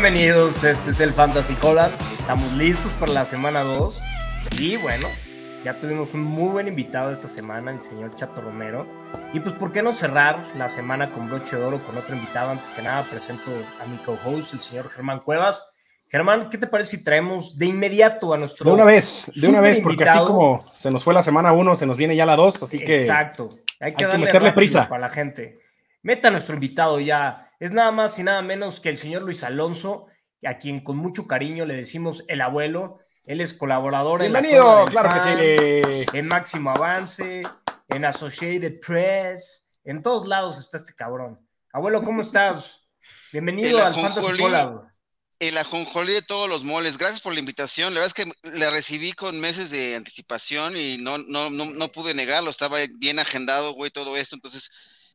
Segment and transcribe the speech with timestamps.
[0.00, 1.90] Bienvenidos, este es el Fantasy Collab.
[2.20, 4.00] Estamos listos para la semana 2.
[4.60, 5.08] Y bueno,
[5.64, 8.86] ya tuvimos un muy buen invitado esta semana, el señor Chato Romero.
[9.32, 12.52] Y pues, ¿por qué no cerrar la semana con broche de oro con otro invitado?
[12.52, 13.50] Antes que nada, presento
[13.82, 15.68] a mi co-host, el señor Germán Cuevas.
[16.08, 18.70] Germán, ¿qué te parece si traemos de inmediato a nuestro.
[18.70, 21.74] De una vez, de una vez, porque así como se nos fue la semana 1,
[21.74, 23.00] se nos viene ya la 2, así que.
[23.00, 23.48] Exacto,
[23.80, 25.58] hay que, darle meterle prisa para la gente.
[26.02, 29.42] Meta a nuestro invitado ya es nada más y nada menos que el señor Luis
[29.42, 30.06] Alonso,
[30.44, 33.00] a quien con mucho cariño le decimos el abuelo.
[33.24, 36.16] Él es colaborador Bienvenido, en claro que sí.
[36.16, 37.42] En Máximo Avance,
[37.88, 41.38] en Associated Press, en todos lados está este cabrón.
[41.72, 42.90] Abuelo, ¿cómo estás?
[43.32, 44.42] Bienvenido al Fantasy.
[45.40, 46.98] El ajonjolí de todos los moles.
[46.98, 47.94] Gracias por la invitación.
[47.94, 51.88] La verdad es que la recibí con meses de anticipación y no, no, no, no
[51.90, 52.50] pude negarlo.
[52.50, 54.34] Estaba bien agendado, güey, todo esto.
[54.34, 54.70] Entonces,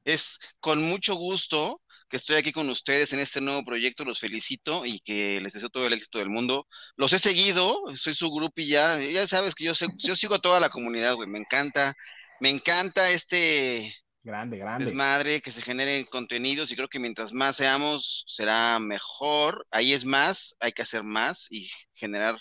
[0.05, 1.81] es con mucho gusto
[2.13, 4.05] que estoy aquí con ustedes en este nuevo proyecto.
[4.05, 6.67] Los felicito y que les deseo todo el éxito del mundo.
[6.95, 10.39] Los he seguido, soy su grupo y ya, ya sabes que yo, yo sigo a
[10.39, 11.27] toda la comunidad, güey.
[11.27, 11.95] Me encanta,
[12.39, 14.85] me encanta este grande, grande.
[14.85, 19.65] desmadre, que se generen contenidos y creo que mientras más seamos, será mejor.
[19.71, 22.37] Ahí es más, hay que hacer más y generar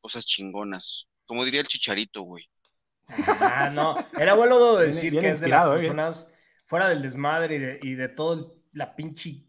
[0.00, 1.08] cosas chingonas.
[1.26, 2.44] Como diría el chicharito, güey.
[3.08, 3.96] Ah, no.
[4.16, 5.80] Era bueno decir que es de las ¿eh?
[5.80, 6.30] personas
[6.68, 9.44] fuera del desmadre y de, y de todo la pinche,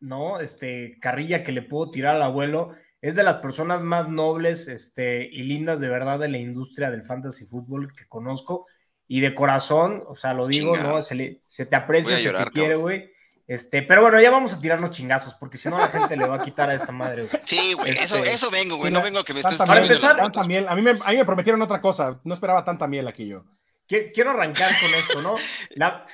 [0.00, 0.40] ¿no?
[0.40, 2.74] Este, carrilla que le puedo tirar al abuelo.
[3.00, 7.04] Es de las personas más nobles este, y lindas de verdad de la industria del
[7.04, 8.66] fantasy fútbol que conozco.
[9.08, 11.02] Y de corazón, o sea, lo digo, ¿no?
[11.02, 13.10] Se, se, te aprecia, se te quiere, güey.
[13.50, 16.36] Este, pero bueno, ya vamos a tirarnos chingazos, porque si no la gente le va
[16.36, 17.42] a quitar a esta madre, güey.
[17.44, 19.58] Sí, güey, eso, este, eso vengo, güey, no vengo a que me estés...
[19.58, 20.68] Para empezar, tanta miel.
[20.68, 23.44] A, mí me, a mí me prometieron otra cosa, no esperaba tanta miel aquí yo.
[23.88, 25.34] Quiero arrancar con esto, ¿no?
[25.70, 26.06] La,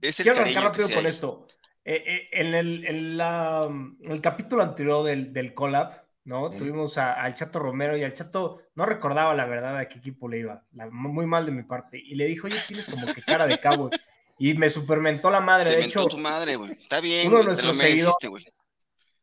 [0.00, 1.46] Quiero arrancar rápido con esto.
[1.84, 5.92] Eh, eh, en, el, en, el, capítulo anterior del, del collab,
[6.24, 6.50] ¿no?
[6.50, 10.38] Tuvimos al Chato Romero y al Chato no recordaba la verdad a qué equipo le
[10.38, 10.64] iba.
[10.90, 12.00] muy mal de mi parte.
[12.02, 13.90] Y le dijo, oye, tienes como que cara de cabo.
[14.38, 15.76] Y me supermentó la madre.
[15.76, 16.72] de hecho, tu madre, güey.
[16.72, 18.53] Está bien, uno de nuestros seguidores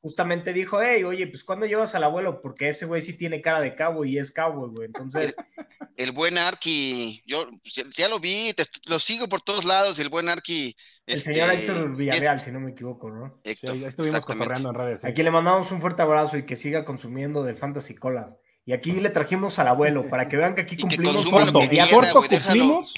[0.02, 2.42] justamente dijo, hey, oye, pues ¿cuándo llevas al abuelo?
[2.42, 4.88] Porque ese güey sí tiene cara de cabo y es cabo, güey.
[4.88, 5.36] Entonces.
[5.96, 7.48] El, buen Arqui, yo
[7.96, 8.54] ya, lo vi,
[8.88, 10.76] lo sigo por todos lados, el buen Arqui.
[11.06, 13.40] El señor este, Héctor Villarreal, si no me equivoco, ¿no?
[13.44, 15.06] sí, estuvimos cotorreando en redes.
[15.06, 18.36] Aquí le mandamos un fuerte abrazo y que siga consumiendo del Fantasy Cola.
[18.66, 21.26] Y aquí le trajimos al abuelo para que vean que aquí cumplimos.
[21.26, 21.60] corto,
[21.92, 22.96] corto cumplimos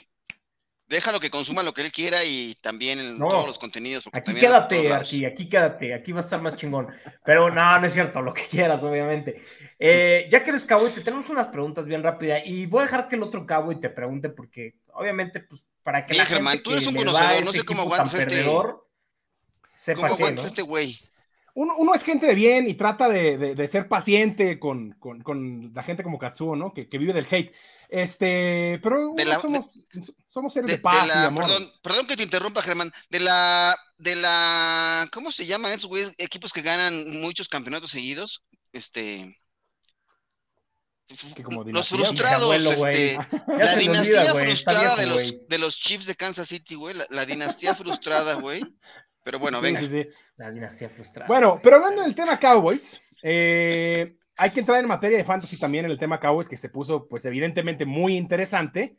[0.94, 4.08] déjalo que consuma lo que él quiera y también en todos los contenidos.
[4.14, 6.88] Aquí quédate, aquí, aquí quédate, aquí va a estar más chingón.
[7.26, 9.42] Pero no, no es cierto, lo que quieras, obviamente.
[9.80, 13.08] Eh, ya que eres cowboy, te tenemos unas preguntas bien rápidas y voy a dejar
[13.08, 16.86] que el otro cowboy te pregunte porque obviamente, pues, para que la Germán, tú eres
[16.86, 18.26] un conocedor, no sé cómo aguantas este...
[18.26, 18.88] Perdedor,
[19.68, 20.98] sepa ¿Cómo aguantas este güey?
[21.56, 24.96] Uno, es gente de bien y trata de, ser paciente con,
[25.74, 26.74] la gente como Katsuo, ¿no?
[26.74, 27.54] Que, vive del hate.
[27.94, 29.86] Este, pero somos,
[30.26, 31.46] somos seres de, paz y amor.
[31.84, 32.92] Perdón, que te interrumpa, Germán.
[33.12, 38.44] De la, de la, ¿cómo se llaman esos equipos que ganan muchos campeonatos seguidos?
[38.72, 39.40] Este,
[41.68, 43.16] los frustrados, este,
[43.48, 48.34] la dinastía frustrada de, los, de los Chiefs de Kansas City, güey, la dinastía frustrada,
[48.34, 48.64] güey.
[49.24, 49.82] Pero bueno, venga.
[49.82, 50.08] Sí, sí.
[50.38, 51.28] La dinastía frustrada.
[51.28, 55.86] Bueno, pero hablando del tema Cowboys, eh, hay que entrar en materia de fantasy también
[55.86, 58.98] en el tema Cowboys, que se puso, pues, evidentemente muy interesante.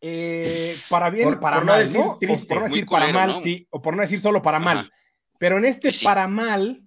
[0.00, 2.18] Eh, para bien para mal, ¿no?
[2.18, 4.90] por no decir para mal, sí, o por no decir solo para mal.
[5.38, 6.82] Pero en este para mal,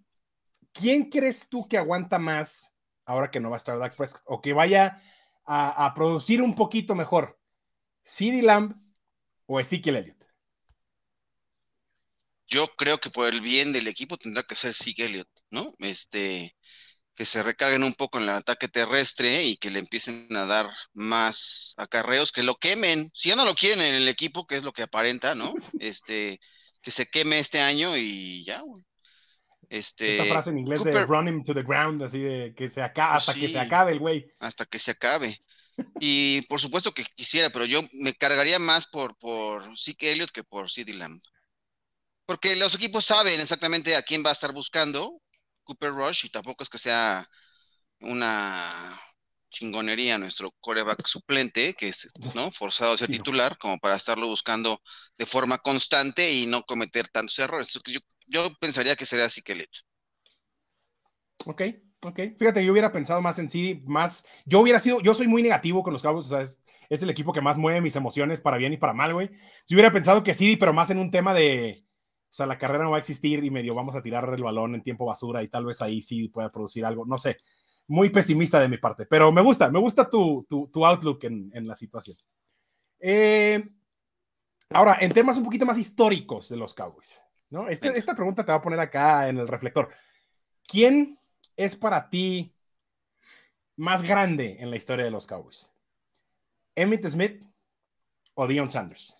[0.71, 2.71] ¿quién crees tú que aguanta más
[3.05, 4.21] ahora que no va a estar Dak Prescott?
[4.25, 5.01] O que vaya
[5.45, 7.39] a, a producir un poquito mejor.
[8.05, 8.75] ¿CeeDee Lamb
[9.47, 10.17] o Ezekiel Elliott?
[12.47, 15.71] yo creo que por el bien del equipo tendrá que ser Sig Elliott, ¿no?
[15.79, 16.55] Este,
[17.17, 20.69] que se recarguen un poco en el ataque terrestre y que le empiecen a dar
[20.93, 23.09] más acarreos, que lo quemen.
[23.15, 25.51] Si ya no lo quieren en el equipo, que es lo que aparenta, ¿no?
[25.81, 26.39] Este,
[26.79, 28.83] que se queme este año y ya, güey.
[29.67, 32.83] Este, Esta frase en inglés de run him to the ground, así de que se
[32.83, 34.31] acabe, hasta que se acabe el güey.
[34.39, 35.41] Hasta que se acabe.
[35.99, 40.43] Y por supuesto que quisiera, pero yo me cargaría más por, por Zeke Elliott que
[40.43, 41.19] por CD Lamb.
[42.27, 45.19] Porque los equipos saben exactamente a quién va a estar buscando
[45.67, 47.27] Cooper Rush y tampoco es que sea
[47.99, 48.69] una
[49.49, 52.51] chingonería nuestro coreback suplente, que es ¿no?
[52.51, 54.81] forzado a ser titular, como para estarlo buscando
[55.17, 57.71] de forma constante y no cometer tantos errores.
[57.85, 59.81] Yo, yo pensaría que sería así que el hecho.
[61.45, 61.61] Ok,
[62.03, 62.19] ok.
[62.37, 64.25] Fíjate, yo hubiera pensado más en sí, más.
[64.45, 67.09] Yo hubiera sido, yo soy muy negativo con los Cowboys, o sea, es, es el
[67.09, 69.29] equipo que más mueve mis emociones para bien y para mal, güey.
[69.67, 71.86] Yo hubiera pensado que sí, pero más en un tema de
[72.29, 74.75] O sea, la carrera no va a existir y medio vamos a tirar el balón
[74.75, 77.05] en tiempo basura y tal vez ahí sí pueda producir algo.
[77.05, 77.37] No sé,
[77.87, 81.67] muy pesimista de mi parte, pero me gusta, me gusta tu, tu, outlook en, en,
[81.67, 82.17] la situación.
[82.99, 83.63] Eh,
[84.69, 87.69] ahora, en temas un poquito más históricos de los Cowboys, ¿no?
[87.69, 89.89] Este, esta pregunta te va a poner acá en el reflector.
[90.67, 91.17] ¿Quién
[91.55, 92.51] es para ti
[93.77, 95.69] más grande en la historia de los Cowboys?
[96.75, 97.41] ¿Emmett Smith
[98.33, 99.15] o Dion Sanders?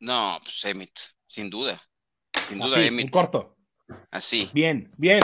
[0.00, 0.98] No, pues Emmett,
[1.28, 1.80] sin duda.
[2.48, 3.56] Sin duda, Así, En corto.
[4.10, 4.50] Así.
[4.52, 5.20] Bien, bien.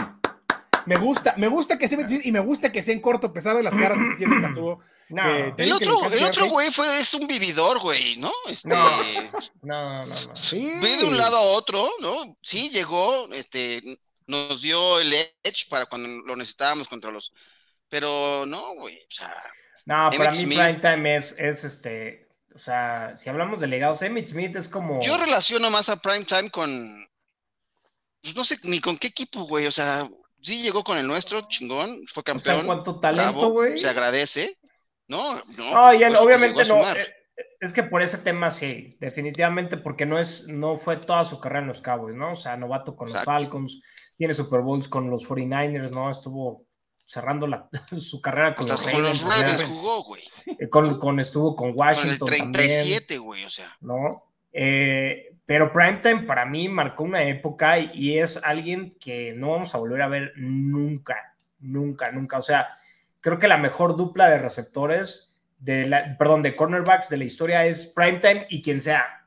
[0.86, 3.56] Me gusta, me gusta que sea y me gusta que sea en corto, a pesar
[3.56, 4.82] de las caras que tiene Katsuo.
[5.08, 5.22] No,
[5.56, 8.32] el otro, el otro güey fue, es un vividor, güey, ¿no?
[8.48, 9.02] Este, no,
[9.62, 10.04] no, no.
[10.04, 10.36] no.
[10.36, 10.64] Sí.
[10.64, 12.36] de un lado a otro, ¿no?
[12.42, 13.82] Sí, llegó, este,
[14.26, 15.12] nos dio el
[15.42, 17.32] edge para cuando lo necesitábamos contra los.
[17.88, 19.34] Pero no, güey, o sea.
[19.86, 22.24] No, para mí Prime Time es, es este.
[22.54, 25.02] O sea, si hablamos de legados, Emmett Smith es como.
[25.02, 27.08] Yo relaciono más a Prime Time con.
[28.22, 29.66] Pues no sé ni con qué equipo, güey.
[29.66, 30.08] O sea,
[30.40, 32.56] sí llegó con el nuestro, chingón, fue campeón.
[32.56, 33.78] O sea, cuánto talento, güey.
[33.78, 34.56] Se agradece.
[35.08, 35.94] No, no.
[35.94, 36.76] y obviamente no.
[36.92, 37.12] Eh,
[37.60, 41.62] es que por ese tema sí, definitivamente, porque no es, no fue toda su carrera
[41.62, 42.32] en los Cowboys, ¿no?
[42.32, 43.80] O sea, novato con los Falcons,
[44.16, 46.10] tiene Super Bowls con los 49ers, ¿no?
[46.10, 46.66] Estuvo
[47.14, 47.69] cerrando la,
[47.99, 49.62] su carrera con los Ravens.
[49.62, 50.25] jugó, güey.
[50.58, 52.19] Eh, con, estuvo con Washington.
[52.19, 53.76] Con el 37, güey, o sea.
[53.81, 54.25] ¿No?
[54.52, 59.78] Eh, pero Primetime para mí marcó una época y, es alguien que no vamos a
[59.78, 62.38] volver a ver nunca, nunca, nunca.
[62.38, 62.69] O sea,
[63.20, 67.64] creo que la mejor dupla de receptores, de la, perdón, de cornerbacks de la historia
[67.64, 69.26] es Primetime y quien sea.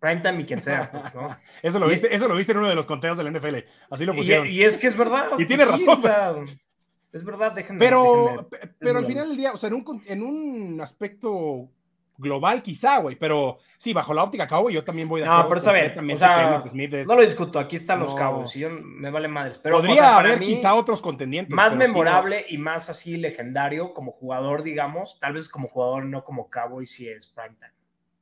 [0.00, 0.90] Primetime y quien sea.
[0.90, 1.36] Pues, ¿no?
[1.62, 3.58] eso, lo viste, eso lo viste en uno de los conteos del NFL.
[3.90, 4.50] Así lo pusieron.
[4.50, 5.28] Y, es que es verdad.
[5.38, 6.02] y tiene razón.
[7.14, 7.78] Es verdad, déjenme.
[7.78, 11.70] Pero, pero al final del día, o sea, en un, en un aspecto
[12.16, 15.42] global quizá, güey, pero sí, bajo la óptica Cowboy yo también voy de acuerdo.
[15.42, 16.62] No, pero está bien, o sea,
[17.06, 19.58] no lo discuto, aquí están los cabos y yo me vale madres.
[19.62, 21.54] Pero, Podría haber quizá otros contendientes.
[21.54, 26.50] Más memorable y más así legendario como jugador, digamos, tal vez como jugador, no como
[26.50, 27.72] Cowboy, si es primetime.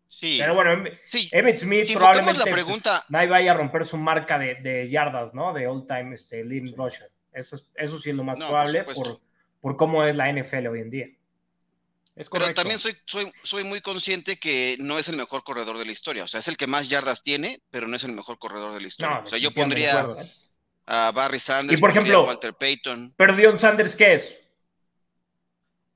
[0.09, 0.37] Sí.
[0.39, 1.31] Pero bueno, sí.
[1.33, 3.05] Emmett Smith probablemente la pues, pregunta...
[3.09, 5.55] nadie vaya a romper su marca de, de yardas, ¿no?
[5.55, 7.11] De all time este, leading rusher.
[7.32, 9.20] Eso, eso sí es lo más probable por,
[9.61, 11.08] por cómo es la NFL hoy en día.
[12.14, 15.93] Pero también soy, soy, soy muy consciente que no es el mejor corredor de la
[15.93, 16.25] historia.
[16.25, 18.81] O sea, es el que más yardas tiene, pero no es el mejor corredor de
[18.81, 19.20] la historia.
[19.20, 20.14] o sea, yo pondría
[20.87, 23.14] a Barry Sanders, y por ejemplo, a Walter Payton.
[23.17, 24.37] Pero Dion Sanders, ¿qué es?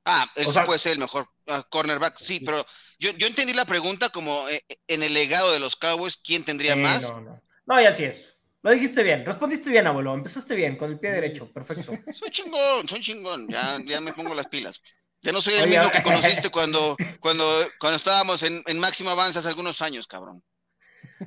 [0.05, 2.65] Ah, él puede ser el mejor ah, cornerback, sí, pero
[2.99, 6.77] yo, yo, entendí la pregunta como eh, en el legado de los Cowboys, ¿quién tendría
[6.77, 7.03] más?
[7.03, 7.43] No, no.
[7.67, 8.36] No, y así es.
[8.63, 10.15] Lo dijiste bien, respondiste bien, abuelo.
[10.15, 11.93] Empezaste bien, con el pie derecho, perfecto.
[12.13, 13.49] Soy chingón, soy chingón.
[13.49, 14.81] Ya, ya me pongo las pilas.
[15.23, 19.39] Ya no soy el mismo que conociste cuando, cuando, cuando estábamos en, en Máximo Avanza
[19.39, 20.43] hace algunos años, cabrón.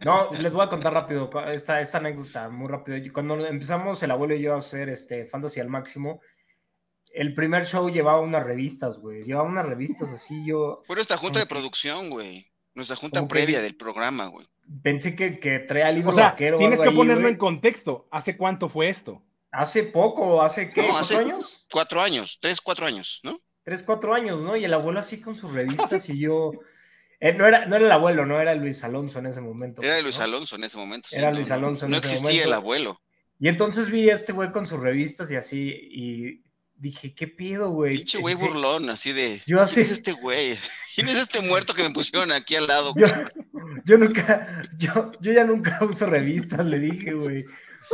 [0.06, 2.98] No, les voy a contar rápido esta, esta anécdota, muy rápido.
[3.12, 6.22] Cuando empezamos el abuelo y yo a hacer este Fantasy al máximo,
[7.12, 9.24] el primer show llevaba unas revistas, güey.
[9.24, 10.82] Llevaba unas revistas así, yo.
[10.86, 12.52] Fue nuestra junta de producción, güey.
[12.80, 14.48] Nuestra junta previa del programa, güey.
[14.82, 18.08] Pensé que, que traía libro o sea, Tienes que ponerlo en contexto.
[18.10, 19.22] ¿Hace cuánto fue esto?
[19.52, 20.88] Hace poco, ¿hace qué?
[20.88, 21.68] ¿Cuatro años?
[21.70, 23.38] Cuatro años, tres, cuatro años, ¿no?
[23.64, 24.56] tres, cuatro años, ¿no?
[24.56, 26.52] Y el abuelo así con sus revistas y yo...
[27.20, 29.82] Eh, no, era, no era el abuelo, no era Luis Alonso en ese momento.
[29.82, 31.10] Era Luis Alonso en ese momento.
[31.12, 32.22] Era Luis Alonso en no ese momento.
[32.24, 33.02] No existía el abuelo.
[33.40, 36.44] Y entonces vi a este güey con sus revistas y así, y
[36.80, 37.98] dije, ¿qué pido, güey?
[37.98, 39.42] Pinche güey burlón, así de.
[39.46, 39.76] Yo así...
[39.76, 40.58] ¿Quién es este güey?
[40.96, 42.94] ¿Quién es este muerto que me pusieron aquí al lado?
[42.96, 43.08] Yo,
[43.86, 47.46] yo nunca, yo, yo ya nunca uso revistas, le dije, güey.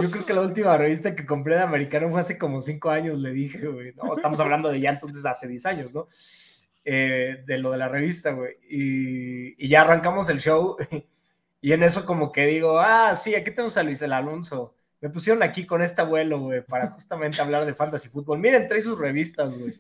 [0.02, 3.20] Yo creo que la última revista que compré de americano fue hace como cinco años,
[3.20, 3.94] le dije, güey.
[3.96, 6.08] No, estamos hablando de ya entonces hace diez años, ¿no?
[6.84, 8.58] Eh, de lo de la revista, güey.
[8.70, 10.76] Y, ya arrancamos el show.
[11.62, 14.76] Y en eso como que digo, ah, sí, aquí tenemos a Luis el Alonso.
[15.06, 18.40] Me pusieron aquí con este abuelo, güey, para justamente hablar de fantasy fútbol.
[18.40, 19.78] Miren, trae sus revistas, güey.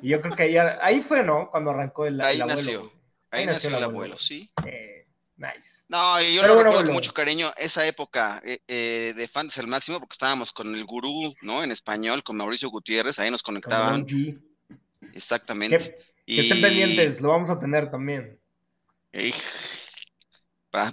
[0.00, 1.50] Y yo creo que ahí, ahí fue, ¿no?
[1.50, 2.54] Cuando arrancó el, ahí abuelo.
[2.54, 2.92] Nació.
[3.32, 4.52] Ahí, nació, el abuelo, sí.
[4.64, 5.82] Eh, nice.
[5.88, 9.98] No, yo lo recuerdo con mucho cariño esa época eh, eh, de Fantasy al máximo,
[9.98, 11.64] porque estábamos con el gurú, ¿no?
[11.64, 14.06] En español, con Mauricio Gutiérrez, ahí nos conectaban.
[15.12, 15.98] Exactamente.
[16.24, 18.38] Que estén pendientes, lo vamos a tener también.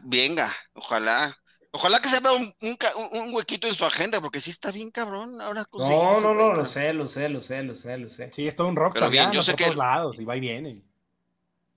[0.05, 1.38] venga, ojalá.
[1.71, 5.39] Ojalá que se abra un, un, huequito en su agenda, porque sí está bien cabrón
[5.39, 5.65] ahora.
[5.71, 8.31] No, no, no, lo sé, lo sé, lo sé, lo sé, lo sé.
[8.31, 9.73] Sí, es todo un rock Pero bien, yo sé que...
[9.75, 10.81] lados, y va y viene.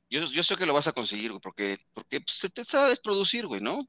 [0.09, 3.47] Yo, yo sé que lo vas a conseguir, güey, porque, porque pues, te sabes producir,
[3.47, 3.87] güey, ¿no?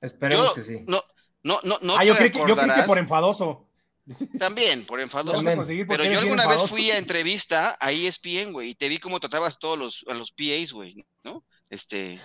[0.00, 0.84] Esperemos que sí.
[0.86, 1.02] No,
[1.42, 3.68] no, no, no ah, yo, creo que, yo creo que por enfodoso.
[4.38, 5.44] También, por enfadoso.
[5.88, 9.58] pero yo alguna vez fui a entrevista a ESPN, güey, y te vi cómo tratabas
[9.58, 11.44] todos los, a los PAs, güey, ¿no?
[11.70, 12.20] Este.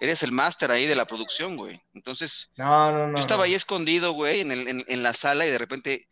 [0.00, 1.80] Eres el máster ahí de la producción, güey.
[1.94, 5.50] Entonces, no, no, no, yo estaba ahí escondido, güey, en, el, en, la sala y
[5.50, 6.08] de repente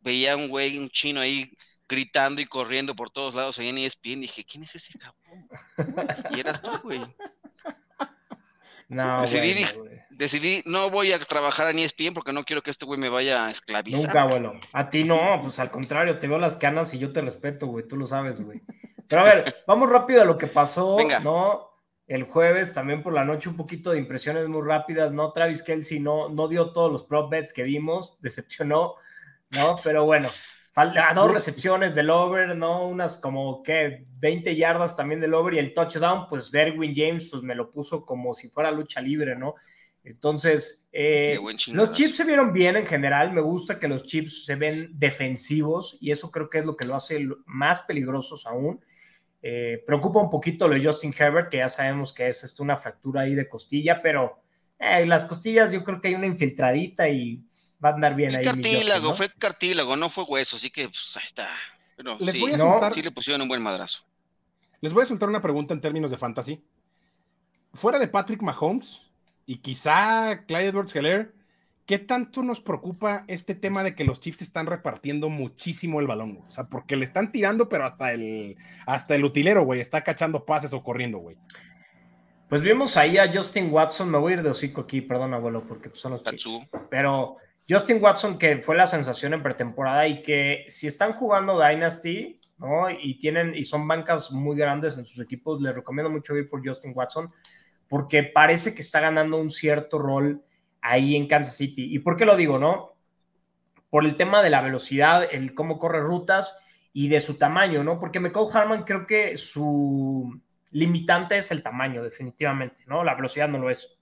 [0.00, 1.52] veía un güey, un chino ahí
[1.88, 4.18] gritando y corriendo por todos lados ahí en ESPN.
[4.18, 5.48] Y dije, ¿quién es ese cabrón?
[6.30, 7.00] Y eras tú, güey.
[8.88, 9.64] No, decidí,
[10.10, 13.46] decidí, no voy a trabajar en ESPN porque no quiero que este güey me vaya
[13.46, 14.04] a esclavizar.
[14.04, 14.60] Nunca, bueno.
[14.72, 17.88] A ti no, pues al contrario, te veo las canas y yo te respeto, güey.
[17.88, 18.60] Tú lo sabes, güey.
[19.08, 21.71] Pero a ver, vamos rápido a lo que pasó, ¿no?
[22.06, 25.32] El jueves, también por la noche, un poquito de impresiones muy rápidas, ¿no?
[25.32, 28.94] Travis Kelsey no, no dio todos los prop bets que dimos, decepcionó,
[29.50, 29.76] ¿no?
[29.82, 30.28] Pero bueno,
[30.74, 32.86] a dos recepciones del over, ¿no?
[32.88, 34.06] Unas como, ¿qué?
[34.18, 38.04] 20 yardas también del over y el touchdown, pues Derwin James, pues me lo puso
[38.04, 39.54] como si fuera lucha libre, ¿no?
[40.04, 43.32] Entonces, eh, los chips se vieron bien en general.
[43.32, 46.86] Me gusta que los chips se ven defensivos y eso creo que es lo que
[46.86, 48.80] lo hace más peligrosos aún.
[49.42, 52.76] Eh, preocupa un poquito lo de Justin Herbert, que ya sabemos que es este, una
[52.76, 54.40] fractura ahí de costilla, pero
[54.78, 57.42] eh, las costillas yo creo que hay una infiltradita y
[57.84, 58.44] va a andar bien ahí.
[58.44, 61.50] Cartílago, fue cartílago, no fue hueso, así que pues, ahí está.
[61.96, 64.06] Pero Les voy a soltar, sí le pusieron un buen madrazo.
[64.80, 66.60] Les voy a soltar una pregunta en términos de fantasy.
[67.72, 69.12] Fuera de Patrick Mahomes
[69.46, 71.32] y quizá Clyde Edwards Heller,
[71.86, 76.40] ¿qué tanto nos preocupa este tema de que los Chiefs están repartiendo muchísimo el balón?
[76.46, 80.44] O sea, porque le están tirando, pero hasta el, hasta el utilero, güey, está cachando
[80.44, 81.36] pases o corriendo, güey.
[82.48, 85.66] Pues vimos ahí a Justin Watson, me voy a ir de hocico aquí, perdón, abuelo,
[85.66, 86.68] porque pues, son los Chiefs.
[86.90, 87.36] Pero
[87.68, 92.90] Justin Watson, que fue la sensación en pretemporada y que si están jugando Dynasty, ¿no?
[92.90, 96.66] Y tienen, y son bancas muy grandes en sus equipos, les recomiendo mucho ir por
[96.66, 97.28] Justin Watson,
[97.88, 100.42] porque parece que está ganando un cierto rol
[100.82, 101.94] ahí en Kansas City.
[101.94, 102.96] ¿Y por qué lo digo, no?
[103.88, 106.58] Por el tema de la velocidad, el cómo corre rutas
[106.92, 107.98] y de su tamaño, ¿no?
[107.98, 110.30] Porque McCall Harman creo que su
[110.72, 113.04] limitante es el tamaño, definitivamente, ¿no?
[113.04, 113.98] La velocidad no lo es.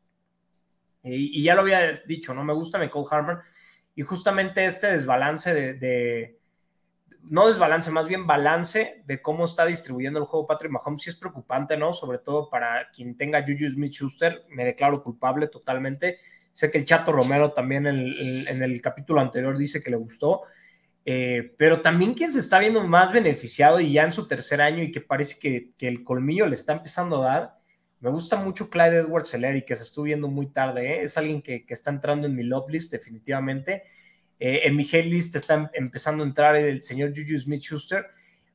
[1.03, 2.45] Y, ya lo había dicho, ¿no?
[2.45, 3.41] Me gusta McCall Harman
[3.95, 6.39] y justamente este desbalance de,
[7.25, 11.17] no desbalance, más bien balance de cómo está distribuyendo el juego Patrick Mahomes, sí es
[11.17, 11.93] preocupante, ¿no?
[11.93, 16.19] Sobre todo para quien tenga Juju Smith-Schuster, me declaro culpable totalmente.
[16.61, 20.43] Sé que el Chato Romero también en el, capítulo anterior dice que le gustó,
[21.07, 24.83] eh, pero también quien se está viendo más beneficiado y ya en su tercer año
[24.83, 27.55] y que parece que, el colmillo le está empezando a dar,
[28.03, 30.97] me gusta mucho Clyde Edwards y que se estuvo viendo muy tarde.
[30.97, 31.03] ¿eh?
[31.05, 33.85] Es alguien que, está entrando en mi love list, definitivamente.
[34.39, 38.05] Eh, en mi hate list está empezando a entrar el señor Juju Smith Schuster.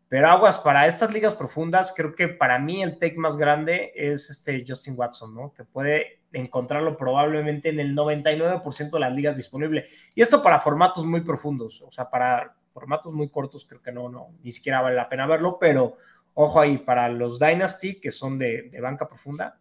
[0.08, 4.30] Pero aguas, para estas ligas profundas, creo que para mí el take más grande es
[4.30, 5.52] este Justin Watson, ¿no?
[5.52, 9.90] Que puede encontrarlo probablemente en el 99% de las ligas disponibles.
[10.14, 14.10] Y esto para formatos muy profundos, o sea, para formatos muy cortos creo que no,
[14.10, 15.98] no, ni siquiera vale la pena verlo, pero
[16.38, 19.58] Ojo ahí, para los Dynasty, que son de, banca profunda,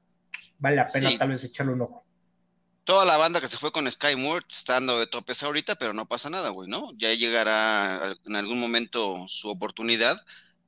[0.58, 2.04] vale la pena tal vez echarle un ojo.
[2.82, 5.92] Toda la banda que se fue con Sky Moore está dando de topes ahorita, pero
[5.92, 6.90] no pasa nada, güey, ¿no?
[6.96, 10.20] Ya llegará en algún momento su oportunidad.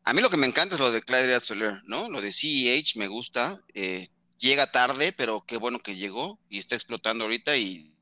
[0.04, 2.08] A mí lo que me encanta es lo de Clyde Soler, ¿no?
[2.08, 3.60] Lo de CEH me gusta.
[3.75, 4.06] Eh,
[4.38, 7.93] llega tarde, pero qué bueno que llegó y está explotando ahorita y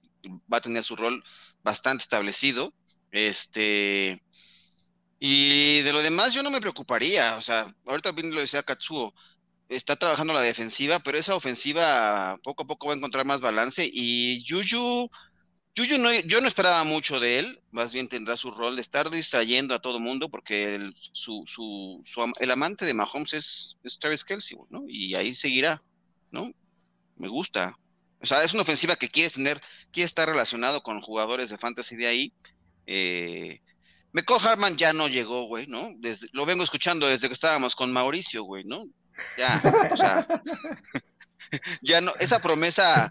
[0.53, 1.23] va a tener su rol
[1.62, 2.73] bastante establecido.
[3.11, 4.23] Este,
[5.19, 9.14] y de lo demás yo no me preocuparía, o sea, ahorita bien lo decía Katsuo,
[9.69, 13.88] está trabajando la defensiva, pero esa ofensiva poco a poco va a encontrar más balance
[13.91, 15.09] y Yuyu,
[15.75, 19.11] Yuyu no, yo no esperaba mucho de él, más bien tendrá su rol de estar
[19.11, 22.03] distrayendo a todo mundo porque el, su, su,
[22.41, 24.85] el amante de Mahomes es, es Travis Kelsey, ¿no?
[24.88, 25.83] Y ahí seguirá,
[26.35, 26.53] ¿no?
[27.17, 27.79] Me gusta.
[28.21, 29.61] O sea, es una ofensiva que quieres tener,
[29.93, 32.33] quiere estar relacionado con jugadores de fantasy de ahí.
[32.87, 33.61] Eh,
[34.12, 35.91] McCall Harman ya no llegó, güey, ¿no?
[35.99, 38.83] Desde, lo vengo escuchando desde que estábamos con Mauricio, güey, ¿no?
[39.38, 39.61] Ya,
[39.93, 40.26] o sea,
[41.83, 43.11] ya no, esa promesa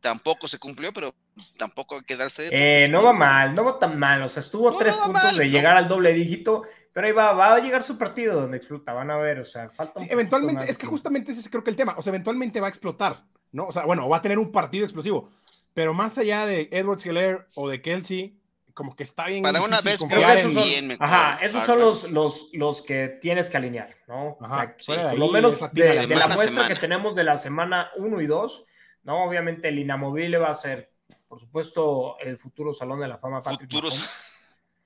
[0.00, 1.14] tampoco se cumplió, pero
[1.56, 4.40] tampoco hay que darse de eh, no va mal, no va tan mal, o sea,
[4.40, 6.62] estuvo tres puntos de llegar al doble dígito,
[6.96, 9.68] pero ahí va, va a llegar su partido donde explota, van a ver, o sea,
[9.68, 12.68] falta sí, eventualmente, es que justamente ese creo que el tema, o sea, eventualmente va
[12.68, 13.14] a explotar,
[13.52, 13.66] ¿no?
[13.66, 15.30] O sea, bueno, va a tener un partido explosivo,
[15.74, 18.40] pero más allá de Edwards Hiller o de Kelsey,
[18.72, 19.42] como que está bien.
[19.42, 23.50] Para una vez, creo que esos son, ajá, esos son los, los, los, que tienes
[23.50, 24.38] que alinear, ¿no?
[24.40, 28.64] Ajá, por lo menos de, la muestra que tenemos de la semana 1 y 2,
[29.02, 29.22] ¿no?
[29.22, 30.88] Obviamente el inamovible va a ser,
[31.28, 34.00] por supuesto, el futuro Salón de la Fama Patrick Futuros.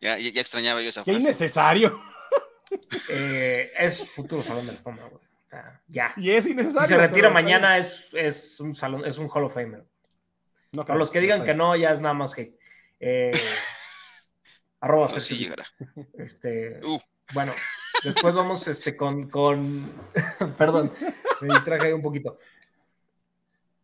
[0.01, 1.19] Ya, ya, extrañaba yo esa frase.
[1.19, 2.01] Qué innecesario.
[3.09, 5.25] Eh, es futuro Salón de la Fama, güey.
[5.25, 6.15] O sea, ya.
[6.17, 6.87] Y es innecesario.
[6.87, 9.85] Si se retira mañana es, es, un salón, es un Hall of Famer.
[10.71, 12.57] No, Para los que digan que no, ya es nada más que
[13.01, 13.33] eh,
[14.81, 15.11] Arroba.
[16.19, 17.01] Este, uh.
[17.33, 17.55] Bueno,
[18.05, 19.93] después vamos este, con, con...
[20.57, 20.93] Perdón,
[21.41, 22.37] me distraje ahí un poquito.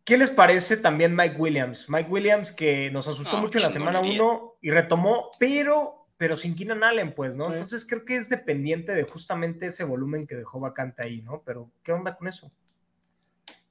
[0.03, 1.89] ¿Qué les parece también Mike Williams?
[1.89, 6.55] Mike Williams que nos asustó mucho en la semana 1 y retomó, pero, pero sin
[6.55, 7.51] Keenan Allen, pues, ¿no?
[7.51, 11.43] Entonces creo que es dependiente de justamente ese volumen que dejó vacante ahí, ¿no?
[11.45, 12.51] Pero, ¿qué onda con eso?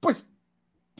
[0.00, 0.28] Pues,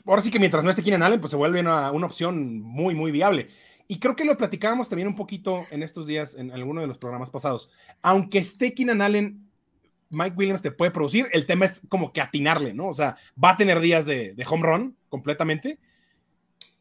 [0.05, 2.95] ahora sí que mientras no esté Keenan Allen, pues se vuelve una, una opción muy,
[2.95, 3.49] muy viable.
[3.89, 6.99] Y creo que lo platicábamos también un poquito en estos días, en alguno de los
[6.99, 7.71] programas pasados.
[8.03, 9.47] Aunque esté Keenan Allen,
[10.11, 11.29] Mike Williams te puede producir.
[11.33, 12.89] El tema es como que atinarle, ¿no?
[12.89, 15.79] O sea, va a tener días de, home run completamente.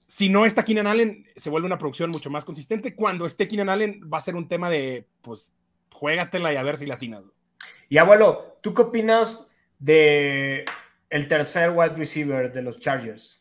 [0.08, 2.96] Si no está Keenan Allen, se vuelve una producción mucho más consistente.
[2.96, 5.54] Cuando esté Keenan Allen, va a ser un tema de, pues,
[5.92, 7.24] juégatela y a ver si la atinas.
[7.90, 10.66] Y abuelo, ¿tú qué opinas de
[11.10, 13.40] el tercer wide receiver de los Chargers?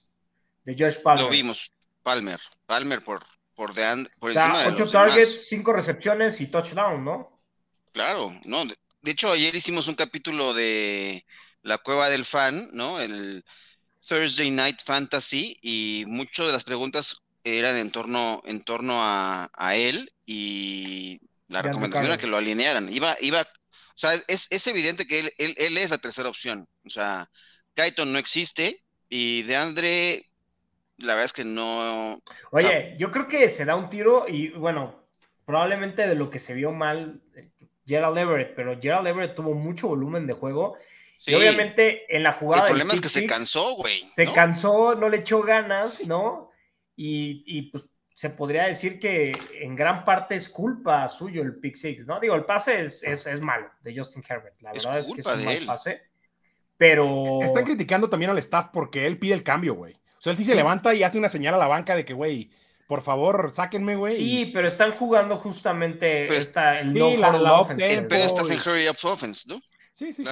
[0.65, 1.25] De Josh Palmer.
[1.25, 1.71] Lo vimos,
[2.03, 2.41] Palmer.
[2.67, 3.23] Palmer por,
[3.55, 7.37] por, de, por encima de ocho targets, cinco recepciones y touchdown, ¿no?
[7.93, 8.65] Claro, no,
[9.05, 11.27] de hecho, ayer hicimos un capítulo de
[11.61, 13.01] La Cueva del Fan, ¿no?
[13.01, 13.45] El
[14.07, 20.11] Thursday Night Fantasy, y muchas de las preguntas eran en torno, en torno a, él
[20.25, 22.93] y la recomendación era que lo alinearan.
[22.93, 26.67] Iba, iba, o sea, es, es evidente que él, él, es la tercera opción.
[26.85, 27.31] O sea,
[27.75, 30.27] Kaiton no existe y de Andre,
[30.97, 32.21] la verdad es que no.
[32.51, 35.05] Oye, yo creo que se da un tiro y bueno,
[35.45, 37.21] probablemente de lo que se vio mal,
[37.87, 40.77] Gerald Everett, pero Gerald Everett tuvo mucho volumen de juego.
[41.27, 42.65] Y obviamente en la jugada.
[42.65, 44.11] El problema es que se cansó, güey.
[44.15, 46.51] Se cansó, no le echó ganas, ¿no?
[46.97, 52.07] Y, pues se podría decir que en gran parte es culpa suyo el pick six,
[52.07, 52.21] ¿no?
[52.21, 54.55] Digo, el pase es, es, malo de Justin Herbert.
[54.63, 56.01] La verdad es, que es un mal pase.
[56.77, 57.41] Pero.
[57.43, 59.95] Están criticando también al staff porque él pide el cambio, güey.
[59.95, 62.15] O sea, él sí se levanta y hace una señal a la banca de que,
[62.15, 62.51] güey,
[62.87, 64.17] por favor, sáquenme, güey.
[64.17, 68.07] Sí, pero están jugando justamente pero, esta, el no la, la offense.
[68.09, 69.61] Pero estás en hurry up offense, ¿no?
[69.93, 70.31] Sí, sí, sí.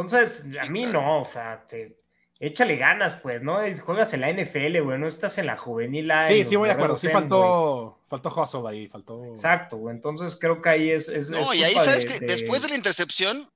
[0.00, 1.98] Entonces, a mí no, o sea, te,
[2.40, 3.58] échale ganas, pues, ¿no?
[3.84, 6.12] Juegas en la NFL, güey, no estás en la juvenil.
[6.26, 6.96] Sí, sí, voy de acuerdo.
[6.96, 9.24] Sí, faltó, faltó Hustle ahí, faltó.
[9.26, 9.96] Exacto, güey.
[9.96, 11.08] Entonces creo que ahí es.
[11.08, 13.48] es no, y ahí sabes que después de la intercepción,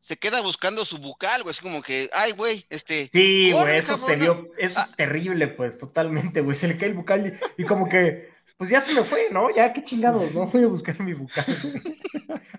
[0.00, 3.10] se queda buscando su bucal, güey, así como que, ay, güey, este.
[3.12, 4.90] Sí, güey, eso se vio, eso es ah.
[4.96, 8.94] terrible, pues, totalmente, güey, se le cae el bucal y, como que, pues ya se
[8.94, 9.54] me fue, ¿no?
[9.54, 10.46] Ya, qué chingados, ¿no?
[10.46, 11.44] Voy a buscar mi bucal.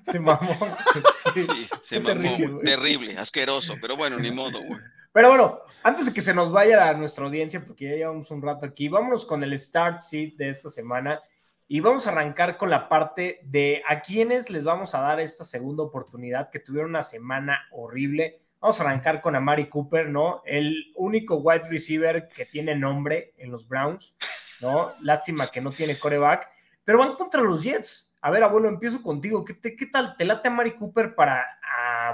[0.04, 0.40] Se mamó.
[1.34, 1.46] Sí,
[1.84, 4.80] se mamó, terrible, asqueroso, pero bueno, ni modo, güey.
[5.12, 8.42] Pero bueno, antes de que se nos vaya a nuestra audiencia, porque ya llevamos un
[8.42, 11.22] rato aquí, vámonos con el start seat de esta semana.
[11.68, 15.46] Y vamos a arrancar con la parte de a quiénes les vamos a dar esta
[15.46, 18.40] segunda oportunidad que tuvieron una semana horrible.
[18.60, 20.42] Vamos a arrancar con Amari Cooper, ¿no?
[20.46, 24.16] El único wide receiver que tiene nombre en los Browns,
[24.62, 24.94] ¿no?
[25.02, 26.50] Lástima que no tiene coreback,
[26.84, 28.09] pero van contra los Jets.
[28.22, 29.46] A ver, abuelo, empiezo contigo.
[29.46, 30.16] ¿Qué, qué tal?
[30.18, 31.46] ¿Te late a Amari Cooper para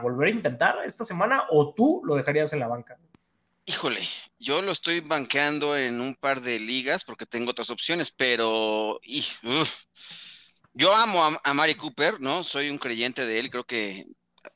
[0.01, 2.97] volver a intentar esta semana o tú lo dejarías en la banca?
[3.65, 4.01] Híjole,
[4.37, 8.99] yo lo estoy banqueando en un par de ligas porque tengo otras opciones, pero
[10.73, 12.43] yo amo a, Mari Cooper, ¿no?
[12.43, 14.05] Soy un creyente de él, creo que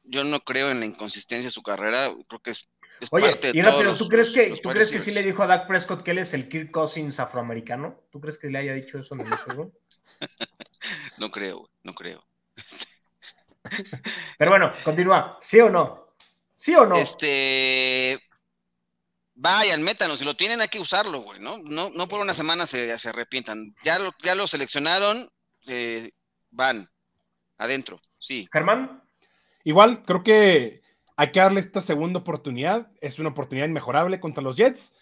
[0.03, 2.69] yo no creo en la inconsistencia de su carrera, creo que es,
[3.11, 6.03] Oye, y rápido, ¿tú crees que tú crees que sí le dijo a Dak Prescott
[6.03, 8.03] que él es el Kirk Cousins afroamericano?
[8.11, 9.71] ¿Tú crees que le haya dicho eso en el juego?
[11.17, 12.23] No creo, no creo.
[14.37, 16.15] Pero bueno, continúa, ¿sí o no?
[16.55, 16.95] ¿Sí o no?
[16.95, 18.19] Este,
[19.41, 21.59] Vayan, métanos, si lo tienen hay que usarlo, güey, ¿no?
[21.59, 23.73] No, no por una semana se, se arrepientan.
[23.85, 25.29] Ya lo, ya lo seleccionaron,
[25.65, 26.11] eh,
[26.51, 26.89] van,
[27.57, 28.49] adentro, sí.
[28.51, 29.01] Germán.
[29.63, 30.81] Igual, creo que
[31.15, 32.91] hay que darle esta segunda oportunidad.
[32.99, 34.93] Es una oportunidad inmejorable contra los Jets.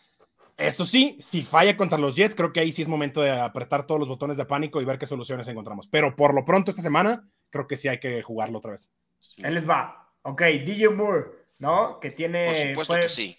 [0.57, 3.85] Eso sí, si falla contra los Jets, creo que ahí sí es momento de apretar
[3.85, 5.87] todos los botones de pánico y ver qué soluciones encontramos.
[5.87, 8.91] Pero por lo pronto esta semana, creo que sí hay que jugarlo otra vez.
[9.37, 10.11] Él les va.
[10.23, 11.25] Ok, DJ Moore,
[11.59, 11.99] ¿no?
[11.99, 12.47] Que tiene.
[12.47, 13.37] Por supuesto que sí.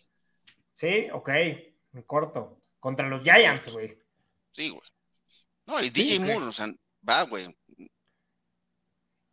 [0.73, 2.63] Sí, ok, en corto.
[2.79, 3.99] Contra los Giants, güey.
[4.53, 4.83] Sí, güey.
[5.67, 6.69] No, y DJ Moore, o sea,
[7.07, 7.55] va, güey.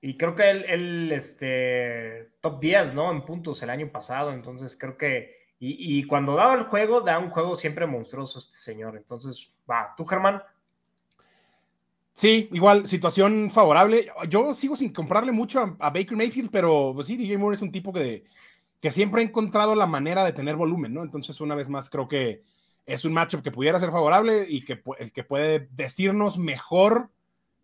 [0.01, 3.11] Y creo que él, este, top 10, ¿no?
[3.11, 7.29] En puntos el año pasado, entonces creo que, y, cuando daba el juego, da un
[7.29, 10.43] juego siempre monstruoso este señor, entonces, va, ¿tú, Germán?
[12.13, 14.07] Sí, igual, situación favorable.
[14.29, 17.61] Yo sigo sin comprarle mucho a, a Baker Mayfield, pero pues sí, DJ Moore es
[17.61, 18.25] un tipo que
[18.85, 21.01] que siempre ha encontrado la manera de tener volumen, ¿no?
[21.01, 22.43] Entonces, una vez más, creo que
[22.85, 24.79] es un matchup que pudiera ser favorable y que,
[25.11, 27.09] que puede decirnos mejor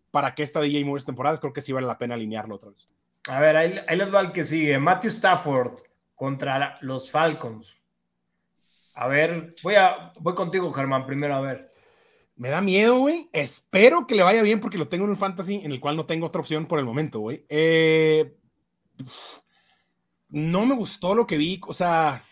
[0.10, 1.38] para que esta DJ Moore temporada.
[1.38, 2.88] Creo que sí vale la pena alinearlo otra vez.
[3.28, 4.80] A ver, ahí, ahí les va el que sigue.
[4.80, 5.84] Matthew Stafford
[6.16, 7.78] contra los Falcons.
[8.96, 11.70] A ver, voy, a, voy contigo, Germán, primero a ver.
[12.36, 13.30] Me da miedo, güey.
[13.34, 16.06] Espero que le vaya bien porque lo tengo en un fantasy en el cual no
[16.06, 17.46] tengo otra opción por el momento, güey.
[17.50, 18.36] Eh,
[20.30, 22.24] no me gustó lo que vi, o sea,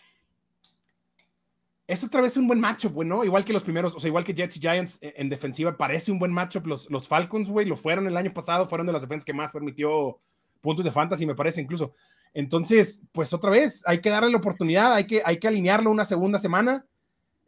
[1.86, 3.24] es otra vez un buen matchup, güey, ¿no?
[3.24, 6.18] Igual que los primeros, o sea, igual que Jets y Giants en defensiva, parece un
[6.18, 6.66] buen matchup.
[6.66, 9.50] Los, los Falcons, güey, lo fueron el año pasado, fueron de las defensas que más
[9.52, 10.18] permitió
[10.60, 11.94] puntos de fantasy, me parece incluso.
[12.32, 16.04] Entonces, pues otra vez, hay que darle la oportunidad, hay que, hay que alinearlo una
[16.04, 16.86] segunda semana,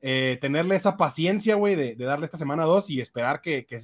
[0.00, 3.78] eh, tenerle esa paciencia, güey, de, darle esta semana dos y esperar que, que,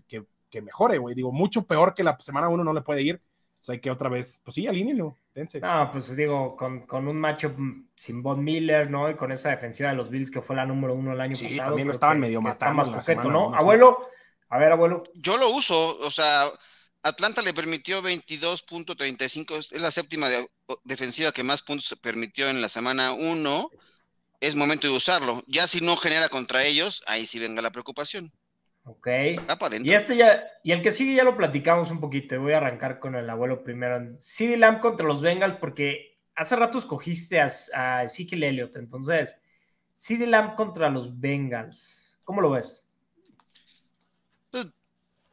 [0.51, 1.15] que mejore, güey.
[1.15, 3.21] Digo, mucho peor que la semana uno no le puede ir.
[3.61, 5.61] O sea, hay que otra vez, pues sí, alínenlo, dense.
[5.61, 7.57] No, pues digo, con, con un matchup
[7.97, 9.11] sin Von Miller, ¿no?
[9.11, 11.49] Y con esa defensiva de los Bills que fue la número uno el año sí,
[11.49, 11.71] pasado.
[11.71, 12.77] también lo estaban medio matando.
[12.77, 13.53] Más coqueto, ¿no?
[13.55, 13.99] Abuelo,
[14.51, 15.03] a ver, abuelo.
[15.15, 16.49] Yo lo uso, o sea,
[17.03, 20.29] Atlanta le permitió 22.35, es la séptima
[20.85, 23.71] defensiva que más puntos permitió en la semana 1.
[24.41, 25.43] Es momento de usarlo.
[25.47, 28.33] Ya si no genera contra ellos, ahí sí venga la preocupación.
[28.85, 29.09] Ok.
[29.83, 32.41] Y este ya, y el que sigue ya lo platicamos un poquito.
[32.41, 34.15] Voy a arrancar con el abuelo primero.
[34.19, 38.77] CD Lamb contra los Bengals, porque hace rato escogiste a, a Ezekiel Elliott.
[38.77, 39.37] Entonces,
[39.93, 42.19] CD Lamb contra los Bengals.
[42.25, 42.88] ¿Cómo lo ves?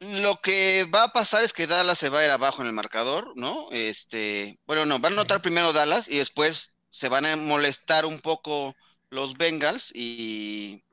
[0.00, 2.74] Lo que va a pasar es que Dallas se va a ir abajo en el
[2.74, 3.68] marcador, ¿no?
[3.70, 8.20] Este, bueno, no, van a notar primero Dallas y después se van a molestar un
[8.20, 8.74] poco
[9.10, 10.84] los Bengals y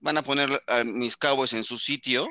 [0.00, 2.28] van a poner a mis Cowboys en su sitio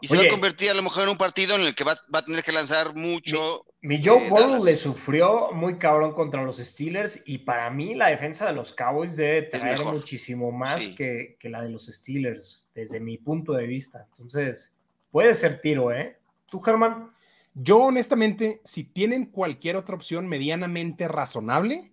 [0.00, 1.96] y se va a convertir a lo mejor en un partido en el que va,
[2.12, 3.64] a tener que lanzar mucho.
[3.80, 8.46] Mi, Joe Burrow le sufrió muy cabrón contra los Steelers y para mí la defensa
[8.46, 13.18] de los Cowboys debe traer muchísimo más que, que, la de los Steelers, desde mi
[13.18, 14.06] punto de vista.
[14.10, 14.72] Entonces,
[15.10, 16.18] puede ser tiro, ¿eh?
[16.50, 17.12] ¿Tú, Germán?
[17.54, 21.92] Yo, honestamente, si tienen cualquier otra opción medianamente razonable,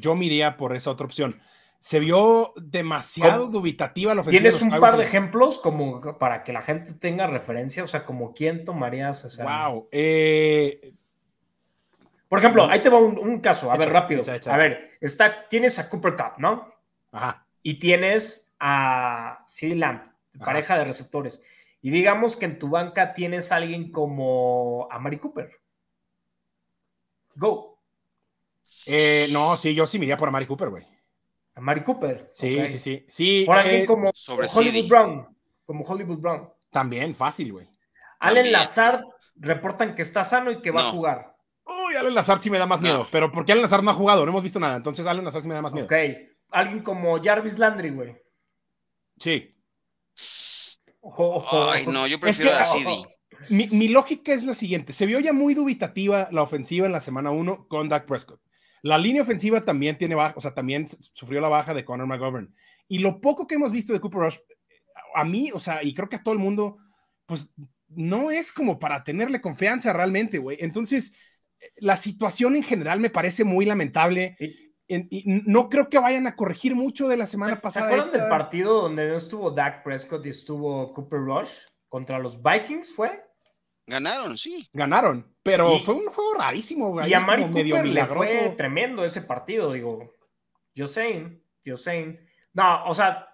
[0.00, 1.40] yo me iría por esa otra opción
[1.86, 4.42] se vio demasiado dubitativa la ofensiva.
[4.42, 7.84] ¿Tienes un par de ejemplos como para que la gente tenga referencia?
[7.84, 9.44] O sea, como quién tomarías esa.
[9.44, 9.88] Wow.
[9.92, 10.94] Eh,
[12.28, 14.22] Por ejemplo, ahí te va un, caso, a ver, rápido.
[14.46, 16.74] a ver, está, tienes a Cooper Cup, ¿no?
[17.12, 17.46] Ajá.
[17.62, 21.40] Y tienes a CD Lamp, pareja de receptores.
[21.86, 25.52] Y digamos que en tu banca tienes a alguien como a Mari Cooper.
[27.36, 27.78] Go.
[28.86, 30.84] Eh, no, sí, yo sí me iría por a Mari Cooper, güey.
[31.54, 32.28] A Mari Cooper.
[32.34, 33.44] Sí, sí, sí, sí.
[33.46, 34.10] Por alguien eh, como
[34.52, 35.28] Hollywood Brown.
[35.64, 36.50] Como Hollywood Brown.
[36.72, 37.68] También, fácil, güey.
[38.18, 39.04] Allen Lazard
[39.36, 41.36] reportan que está sano y que va a jugar.
[41.66, 43.06] Uy, Allen Lazard sí me da más miedo.
[43.12, 44.74] Pero porque Allen Lazard no ha jugado, no hemos visto nada.
[44.74, 45.86] Entonces Allen Lazard sí me da más miedo.
[45.86, 45.94] Ok.
[46.50, 48.16] Alguien como Jarvis Landry, güey.
[49.18, 49.54] Sí.
[51.50, 53.02] Ay, no, yo prefiero a CD.
[53.50, 57.00] Mi, mi, lógica es la siguiente: se vio ya muy dubitativa la ofensiva en la
[57.00, 58.40] semana 1 con Dak Prescott.
[58.82, 62.54] La línea ofensiva también tiene baja, o sea, también sufrió la baja de Conor McGovern.
[62.88, 64.36] Y lo poco que hemos visto de Cooper Rush,
[65.14, 66.76] a mí, o sea, y creo que a todo el mundo,
[67.26, 67.50] pues
[67.88, 70.58] no es como para tenerle confianza realmente, güey.
[70.60, 71.14] Entonces,
[71.76, 74.36] la situación en general me parece muy lamentable.
[74.88, 77.88] Y, no creo que vayan a corregir mucho de la semana pasada.
[77.88, 81.50] ¿Se acuerdan del partido donde no estuvo Dak Prescott y estuvo Cooper Rush
[81.88, 82.94] contra los Vikings?
[82.94, 83.26] ¿Fue?
[83.86, 84.68] Ganaron, sí.
[84.72, 87.06] Ganaron, pero fue un juego rarísimo.
[87.06, 90.12] Y a Mari medio le fue tremendo ese partido, digo.
[90.74, 92.20] Yo sé, yo sé.
[92.52, 93.28] No, o sea,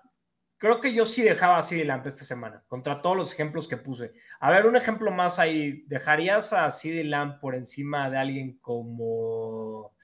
[0.59, 4.13] creo que yo sí dejaba así delante esta semana, contra todos los ejemplos que puse.
[4.41, 5.85] A ver, un ejemplo más ahí.
[5.87, 9.97] ¿Dejarías a CD Lamb por encima de alguien como.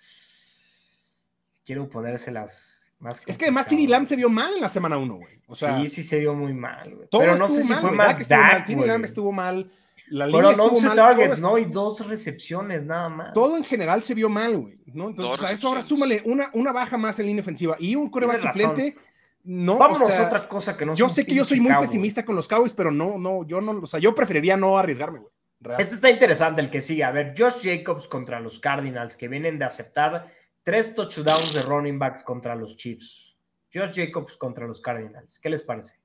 [1.68, 3.20] Quiero ponérselas más.
[3.26, 5.42] Es que además CD Lamb se vio mal en la semana 1, güey.
[5.48, 7.08] O sea, sí, sí se vio muy mal, güey.
[7.10, 9.70] Pero no sé si fue más Dak, CD Lamb estuvo mal.
[10.08, 11.58] La Fueron 11 targets, ¿no?
[11.58, 13.32] Y dos recepciones nada más.
[13.34, 14.80] Todo en general se vio mal, güey.
[14.94, 15.10] ¿no?
[15.10, 18.38] Entonces, a eso ahora súmale una, una baja más en línea ofensiva y un coreback
[18.38, 18.96] suplente.
[19.44, 22.34] No, Vámonos a otra cosa que no Yo sé que yo soy muy pesimista con
[22.34, 25.32] los Cowboys, pero no, no, yo no, o sea, yo preferiría no arriesgarme, güey.
[25.78, 27.04] Este está interesante el que sigue.
[27.04, 30.32] A ver, Josh Jacobs contra los Cardinals, que vienen de aceptar
[30.68, 33.34] tres touchdowns de running backs contra los Chiefs.
[33.72, 35.38] Josh Jacobs contra los Cardinals.
[35.38, 35.98] ¿Qué les parece?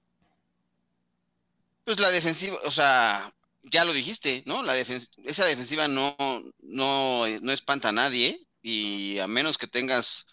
[1.83, 4.63] Pues la defensiva, o sea, ya lo dijiste, ¿no?
[4.63, 6.15] La esa defensiva no,
[6.61, 10.27] no, no espanta a nadie y a menos que tengas...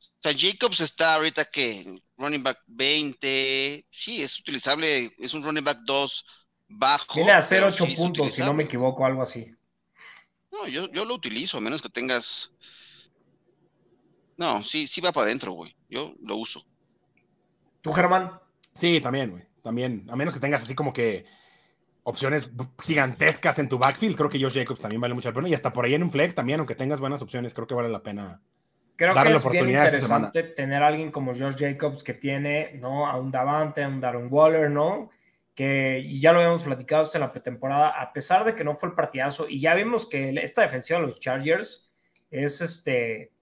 [0.00, 5.62] O sea, Jacobs está ahorita que running back 20, sí, es utilizable, es un running
[5.62, 6.24] back 2
[6.66, 7.14] bajo.
[7.14, 9.54] Tiene a hacer 8 puntos, si no me equivoco, algo así.
[10.50, 12.50] No, yo, yo lo utilizo, a menos que tengas...
[14.38, 15.74] No, sí, sí va para adentro, güey.
[15.90, 16.64] Yo lo uso.
[17.82, 18.30] ¿Tú, Germán?
[18.72, 19.42] Sí, también, güey.
[19.62, 21.26] También, a menos que tengas así como que
[22.04, 25.48] opciones gigantescas en tu backfield, creo que Josh Jacobs también vale mucho la pena.
[25.48, 27.90] Y hasta por ahí en un flex también, aunque tengas buenas opciones, creo que vale
[27.90, 28.40] la pena
[28.98, 32.72] creo darle que es oportunidad bien interesante tener a alguien como Josh Jacobs que tiene,
[32.80, 33.06] ¿no?
[33.06, 35.10] A un Davante, a un Darren Waller, ¿no?
[35.54, 38.90] Que, y ya lo habíamos platicado hasta la pretemporada, a pesar de que no fue
[38.90, 41.92] el partidazo, y ya vimos que esta defensiva de los Chargers
[42.30, 43.32] es este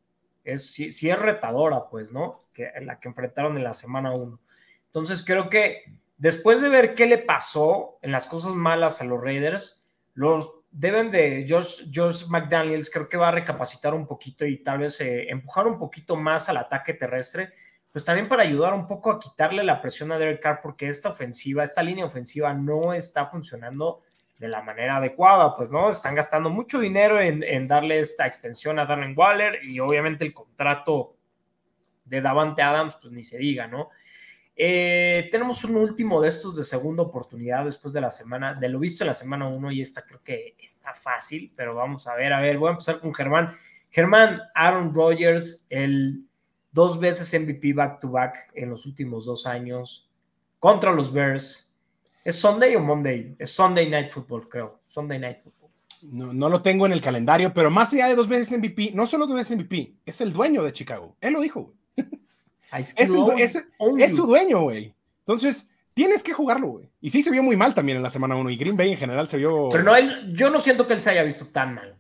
[0.46, 2.44] es, sí, es retadora, pues, ¿no?
[2.52, 4.40] Que la que enfrentaron en la semana 1.
[4.87, 5.82] Entonces creo que
[6.16, 11.11] después de ver qué le pasó en las cosas malas a los Raiders, los deben
[11.11, 15.66] de George, McDaniels creo que va a recapacitar un poquito y tal vez eh, empujar
[15.66, 17.52] un poquito más al ataque terrestre,
[17.90, 21.11] pues también para ayudar un poco a quitarle la presión a Derek Carr porque esta
[21.11, 24.02] ofensiva, esta línea ofensiva no está funcionando
[24.38, 28.87] de la manera adecuada, pues no, están gastando mucho dinero en, darle esta extensión a
[28.87, 31.16] Darren Waller y obviamente el contrato
[32.05, 33.90] de Davante Adams, pues ni se diga, ¿no?
[34.59, 38.79] Eh, tenemos un último de estos de segunda oportunidad después de la semana, de lo
[38.79, 42.33] visto en la semana 1 y esta creo que está fácil, pero vamos a ver,
[42.33, 43.57] a ver, voy a empezar con Germán.
[43.90, 46.25] Germán, Aaron Rodgers, el
[46.72, 50.11] dos veces MVP back to back en los últimos dos años
[50.59, 51.65] contra los Bears.
[52.26, 53.36] ¿Es Sunday o Monday?
[53.38, 54.80] Es Sunday Night Football, creo.
[54.84, 55.70] Sunday Night Football.
[56.10, 59.06] No, no lo tengo en el calendario, pero más allá de dos veces MVP, no
[59.06, 61.16] solo dos veces MVP, es el dueño de Chicago.
[61.20, 61.72] Él lo dijo.
[62.76, 63.10] Es,
[64.14, 64.92] su dueño, güey.
[65.20, 66.90] Entonces, tienes que jugarlo, güey.
[67.00, 68.50] Y sí se vio muy mal también en la semana 1.
[68.50, 69.68] Y Green Bay en general se vio.
[69.70, 71.96] Pero no, él, yo no siento que él se haya visto tan mal.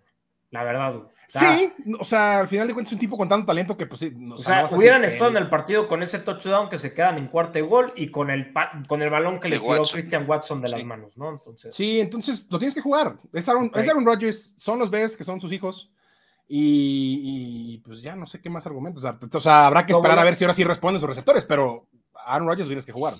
[0.50, 1.08] La verdad, güey.
[1.26, 4.00] sí, o sea, al final de cuentas es un tipo con tanto talento que pues
[4.00, 4.12] sí.
[4.30, 7.58] O, sea, hubieran estado en el partido con ese touchdown que se quedan en cuarto
[7.58, 8.52] y gol y con el,
[8.86, 11.30] con el balón que le tiró Christian Watson de las manos, ¿no?
[11.30, 11.74] Entonces.
[11.74, 13.18] Sí, entonces lo tienes que jugar.
[13.32, 15.90] Es Aaron, es Aaron Rodgers, son los Bears que son sus hijos.
[16.48, 19.04] Y, pues ya no sé qué más argumentos.
[19.04, 21.88] O sea, habrá que esperar a ver si ahora sí responden sus receptores, pero
[22.24, 23.14] Aaron Rodgers tienes que jugar.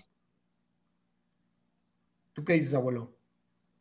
[2.33, 3.13] ¿Tú qué dices, abuelo?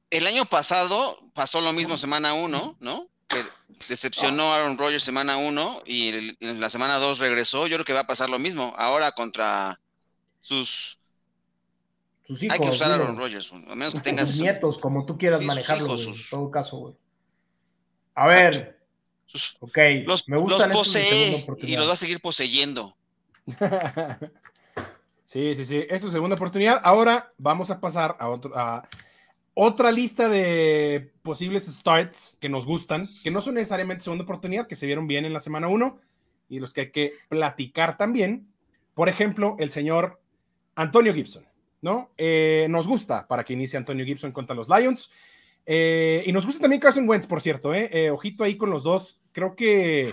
[0.09, 3.09] El año pasado pasó lo mismo semana 1, ¿no?
[3.89, 7.67] Decepcionó a Aaron Rodgers semana 1 y en la semana 2 regresó.
[7.67, 9.79] Yo creo que va a pasar lo mismo ahora contra
[10.41, 10.97] sus
[12.27, 12.59] sus hijos.
[12.59, 14.31] Hay que usar a Aaron Rodgers, a menos que tengas.
[14.31, 16.95] Sus nietos, como tú quieras manejarlos, en todo caso, güey.
[18.15, 18.79] A ver,
[19.59, 22.95] ok, los, me gustan los posee y los va a seguir poseyendo.
[25.25, 25.85] sí, sí, sí.
[25.89, 26.81] Esta es segunda oportunidad.
[26.83, 28.87] Ahora vamos a pasar a, otro, a
[29.55, 34.75] otra lista de posibles starts que nos gustan, que no son necesariamente segunda oportunidad, que
[34.75, 35.97] se vieron bien en la semana 1
[36.49, 38.47] y los que hay que platicar también.
[38.93, 40.21] Por ejemplo, el señor
[40.75, 41.47] Antonio Gibson,
[41.81, 42.11] ¿no?
[42.17, 45.09] Eh, nos gusta para que inicie Antonio Gibson contra los Lions.
[45.65, 47.89] Eh, y nos gusta también Carson Wentz, por cierto, ¿eh?
[47.93, 48.09] ¿eh?
[48.09, 49.21] ojito ahí con los dos.
[49.31, 50.11] Creo que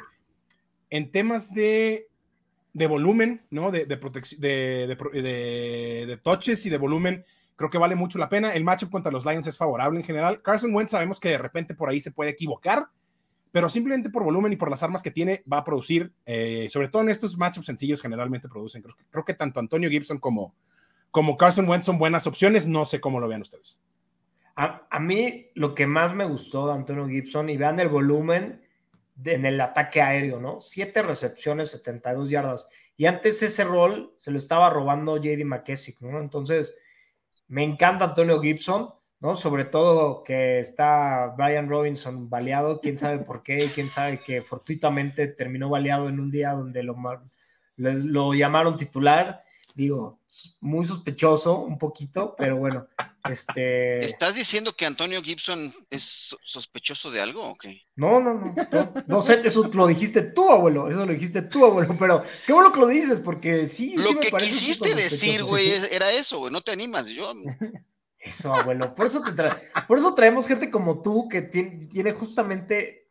[0.89, 2.07] en temas de,
[2.73, 3.73] de volumen, ¿no?
[3.73, 3.97] De, de,
[4.39, 4.87] de,
[5.21, 7.25] de, y de volumen,
[7.57, 8.55] creo que vale mucho la pena.
[8.55, 10.43] El matchup contra los Lions es favorable en general.
[10.43, 12.87] Carson Wentz sabemos que de repente por ahí se puede equivocar,
[13.51, 16.89] pero simplemente por volumen y por las armas que tiene va a producir, eh, sobre
[16.89, 18.83] todo en estos matchups sencillos generalmente producen.
[18.83, 20.55] Creo, creo que tanto Antonio Gibson como,
[21.11, 22.67] como Carson Wentz son buenas opciones.
[22.67, 23.81] No sé cómo lo vean ustedes.
[24.55, 28.63] A, mí lo que más me gustó de Antonio Gibson, y vean el volumen
[29.25, 30.61] en el ataque aéreo, ¿no?
[30.61, 32.69] Siete recepciones, 72 yardas.
[32.97, 36.21] Y antes ese rol se lo estaba robando JD McKessick, ¿no?
[36.21, 36.77] Entonces,
[37.53, 39.37] me encanta Antonio Gibson, ¿no?
[39.37, 45.27] Sobre todo que está Brian Robinson baleado, quién sabe por qué, quién sabe que fortuitamente
[45.27, 46.97] terminó baleado en un día donde lo,
[47.77, 49.43] lo llamaron titular.
[49.75, 50.21] Digo,
[50.61, 52.87] muy sospechoso un poquito, pero bueno,
[53.29, 54.05] este...
[54.05, 57.83] ¿Estás diciendo que Antonio Gibson es sospechoso de algo o qué?
[57.97, 59.23] No, no, no, no.
[59.23, 60.91] sé, eso lo dijiste tú, abuelo.
[60.91, 61.95] Eso lo dijiste tú, abuelo.
[61.99, 63.95] Pero qué bueno que lo dices, porque sí.
[63.97, 66.53] Lo que quisiste decir, güey, era eso, güey.
[66.53, 67.09] No te animas.
[67.09, 67.33] Yo.
[68.23, 68.95] Eso, abuelo.
[68.95, 69.21] Por eso,
[69.89, 73.02] Por eso traemos gente como tú que tiene, justamente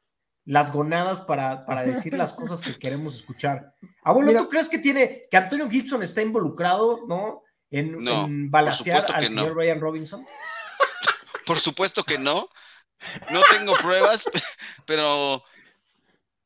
[0.45, 3.75] las gonadas para, para, decir las cosas que queremos escuchar.
[4.03, 7.43] Abuelo, ¿tú crees que tiene, que Antonio Gibson está involucrado, no?
[7.71, 10.25] en, no, al señor Brian Robinson?
[11.45, 12.49] Por supuesto que no.
[13.31, 14.29] No tengo pruebas,
[14.85, 15.43] pero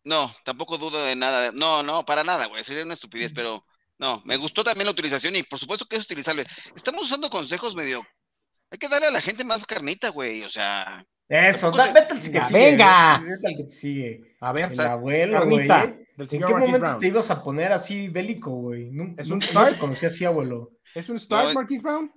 [0.06, 1.52] no, tampoco dudo de nada.
[1.52, 2.64] No, no, para nada, güey.
[2.64, 3.66] Sería una estupidez, pero
[3.98, 4.22] no.
[4.26, 6.46] Me gustó también la utilización y por supuesto que es utilizable.
[6.76, 8.06] Estamos usando consejos medio.
[8.72, 10.44] Hay que darle a la gente más carnita, güey.
[10.44, 11.06] O sea.
[11.28, 12.42] Eso, vete al que sigue.
[12.52, 13.20] Venga.
[13.26, 14.36] Vete al que sigue.
[14.40, 15.68] A ver, el abuelo, güey.
[15.70, 18.92] ¿En qué momento te ibas a poner así bélico, güey?
[19.18, 19.78] es un start.
[19.78, 20.72] conocí así, abuelo.
[20.94, 22.12] ¿Es un start, Marquis Brown?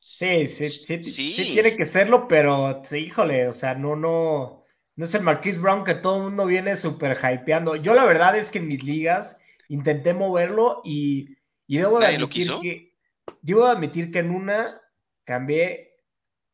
[0.00, 4.64] Sí, sí, sí, sí, tiene que serlo, pero híjole, o sea, no, no,
[4.96, 7.76] no es el Marquis Brown que todo el mundo viene súper hypeando.
[7.76, 11.36] Yo la verdad es que en mis ligas intenté moverlo y,
[11.68, 12.96] debo de admitir que
[13.42, 14.80] debo admitir que en una
[15.22, 15.87] cambié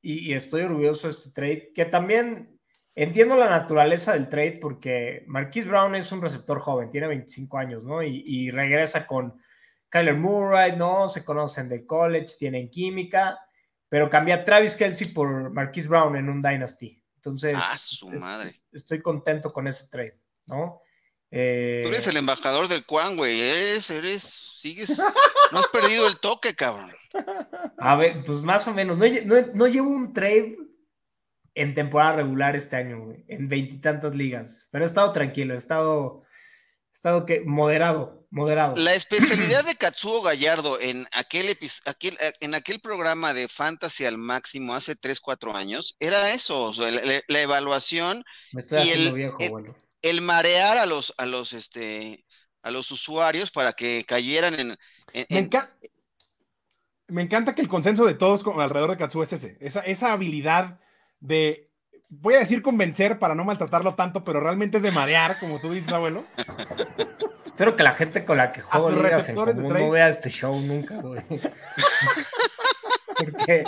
[0.05, 2.59] y, y, estoy orgulloso de este trade, que también
[2.95, 7.83] entiendo la naturaleza del trade porque Marquis Brown es un receptor joven, tiene 25 años,
[7.83, 8.03] ¿no?
[8.03, 9.35] y regresa con
[9.95, 11.09] Kyler Murray, ¿no?
[11.09, 13.39] Se conocen de college, tienen química,
[13.89, 17.01] pero cambia Travis Kelsey por Marquise Brown en un Dynasty.
[17.15, 18.61] Entonces, ah, su madre.
[18.73, 20.15] estoy contento con ese trade.
[20.47, 20.81] ¿no?
[21.35, 23.41] Tú eres el eh, embajador del Cuan, güey.
[23.41, 25.03] Eres, eres, sigues.
[25.51, 26.93] No has perdido el toque, cabrón.
[27.77, 28.97] A ver, pues más o menos.
[29.55, 30.57] No, llevo un trade
[31.55, 33.25] en temporada regular este año, güey.
[33.27, 34.69] En veintitantas ligas.
[34.71, 36.23] Pero he estado tranquilo, he estado,
[36.93, 38.77] he estado que, moderado, moderado.
[38.77, 44.73] La especialidad de Katsuo Gallardo en aquel, aquel, en aquel programa de Fantasy al máximo
[44.73, 46.73] hace 3, 4 años era eso.
[46.75, 48.25] la, evaluación.
[48.53, 52.25] Me estoy haciendo viejo, bueno el marear a los, a los, este,
[52.63, 54.79] a los usuarios para que cayeran en...
[57.09, 60.79] Me, encanta que el consenso de todos alrededor de Katsu es ese, esa, esa habilidad
[61.21, 61.71] de,
[62.11, 65.73] voy a decir convencer para no maltratarlo tanto, pero realmente es de marear, como tú
[65.73, 66.25] dices, abuelo.
[67.47, 71.23] Espero que la gente con la que juego no vea este show nunca, güey.
[73.17, 73.65] Porque,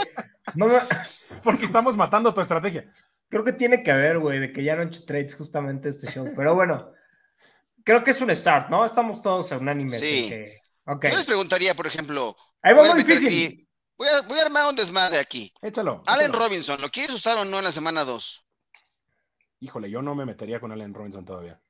[0.54, 0.66] no
[1.44, 2.90] Porque estamos matando tu estrategia.
[3.28, 6.10] Creo que tiene que ver, güey, de que ya no he hecho trades justamente este
[6.10, 6.26] show.
[6.36, 6.92] Pero bueno,
[7.84, 8.84] creo que es un start, ¿no?
[8.84, 10.00] Estamos todos unánimes.
[10.00, 10.28] Sí.
[10.28, 10.60] Que...
[10.84, 11.10] Okay.
[11.10, 12.36] Yo les preguntaría, por ejemplo.
[12.62, 13.68] Ahí va muy difícil.
[13.96, 15.52] voy, a, voy, a, armar un desmadre aquí.
[15.60, 16.02] Échalo.
[16.06, 18.44] Allen Robinson, ¿lo quieres usar o no en la semana 2?
[19.60, 21.60] Híjole, yo no me metería con Allen Robinson todavía.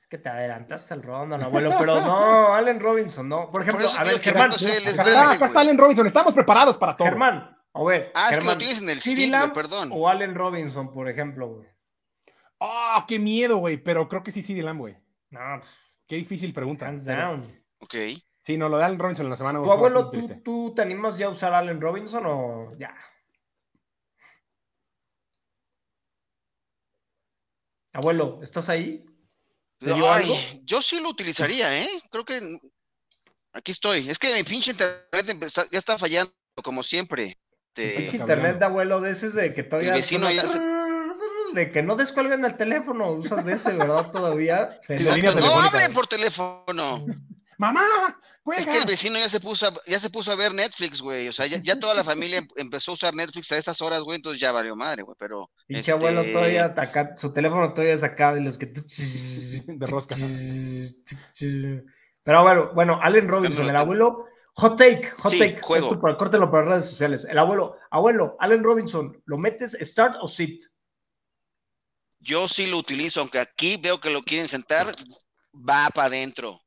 [0.00, 3.48] Es que te adelantas al rondo, no, abuelo, pero no, Allen Robinson, no.
[3.50, 4.50] Por ejemplo, a ver, Germán.
[4.50, 7.06] acá, está, acá está Allen Robinson, estamos preparados para todo.
[7.06, 8.12] Germán, a ver.
[8.14, 9.90] Ah, es que lo tienes en el sitio, perdón.
[9.92, 11.68] O Allen Robinson, por ejemplo, güey.
[12.60, 13.76] Ah, qué miedo, güey.
[13.78, 14.96] Pero creo que sí, sí, Lamb, güey.
[15.30, 15.70] No, pues,
[16.06, 16.86] Qué difícil pregunta.
[16.86, 17.64] Hands down.
[17.78, 17.94] Ok.
[18.38, 19.62] Sí, no, lo de Allen Robinson en la semana.
[19.62, 22.94] ¿Tu abuelo, tú, tú, te animas ya a usar Allen Robinson o ya?
[27.94, 29.04] Abuelo, ¿estás ahí?
[29.80, 31.88] Ay, yo sí lo utilizaría, ¿eh?
[32.10, 32.58] Creo que
[33.52, 34.08] aquí estoy.
[34.08, 36.32] Es que mi pinche internet ya está fallando,
[36.62, 37.38] como siempre.
[37.74, 39.94] Este, internet de abuelo de ese de que todavía.
[41.52, 44.10] De que no descuelguen el teléfono, usas de ese, ¿verdad?
[44.10, 44.70] Todavía.
[45.34, 47.04] no hablen por teléfono.
[47.58, 47.84] ¡Mamá!
[48.56, 51.28] Es que el vecino ya se puso a, ya se puso a ver Netflix, güey.
[51.28, 54.16] O sea, ya, toda la familia em, empezó a usar Netflix a estas horas, güey.
[54.16, 55.14] Entonces ya valió madre, güey.
[55.18, 55.50] Pero.
[55.66, 55.92] Pinche este...
[55.92, 58.66] abuelo todavía acá, su teléfono todavía es acá de los que.
[59.66, 60.16] De rosca.
[62.24, 65.60] Pero bueno, bueno, Allen Robinson, el abuelo Hot take, hot take.
[65.76, 67.26] Esto para, córtelo para redes sociales.
[67.28, 70.64] El abuelo, abuelo, Allen Robinson, ¿lo metes start o sit?
[72.20, 74.86] Yo sí lo utilizo, aunque aquí veo que lo quieren sentar,
[75.54, 76.60] va para adentro.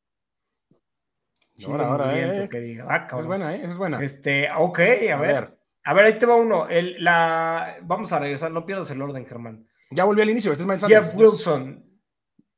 [1.66, 2.50] ahora, ahora, eh.
[2.52, 3.62] es buena, ¿eh?
[3.64, 4.04] Es buena.
[4.04, 4.80] Este, ok,
[5.14, 5.58] a, ver.
[5.84, 6.68] A ver, ahí te va uno.
[6.68, 7.78] El, la...
[7.84, 9.66] Vamos a regresar, no pierdas el orden, Germán.
[9.92, 11.08] Ya volvió al inicio, este es Miles Sanders.
[11.08, 11.86] Jeff Wilson.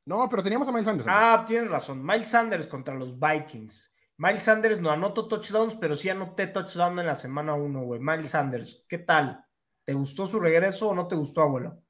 [0.06, 1.08] No, pero teníamos a Miles Sanders.
[1.08, 2.02] Ah, tienes razón.
[2.04, 3.87] Miles Sanders contra los Vikings.
[4.18, 8.00] Miles Sanders no anotó touchdowns, pero sí anoté touchdown en la semana 1, güey.
[8.00, 9.44] Miles Sanders, ¿qué tal?
[9.84, 11.82] ¿Te gustó su regreso o no te gustó, abuelo?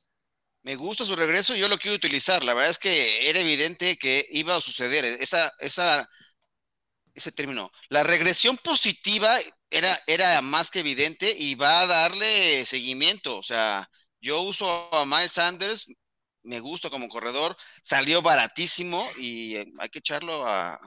[0.63, 2.45] Me gusta su regreso y yo lo quiero utilizar.
[2.45, 5.07] La verdad es que era evidente que iba a suceder.
[5.07, 6.07] Esa, esa,
[7.15, 7.71] ese término.
[7.89, 9.39] La regresión positiva
[9.71, 13.39] era, era más que evidente y va a darle seguimiento.
[13.39, 13.89] O sea,
[14.21, 15.87] yo uso a Miles Sanders,
[16.49, 20.81] me gusta como corredor, salió baratísimo y eh, hay que echarlo a,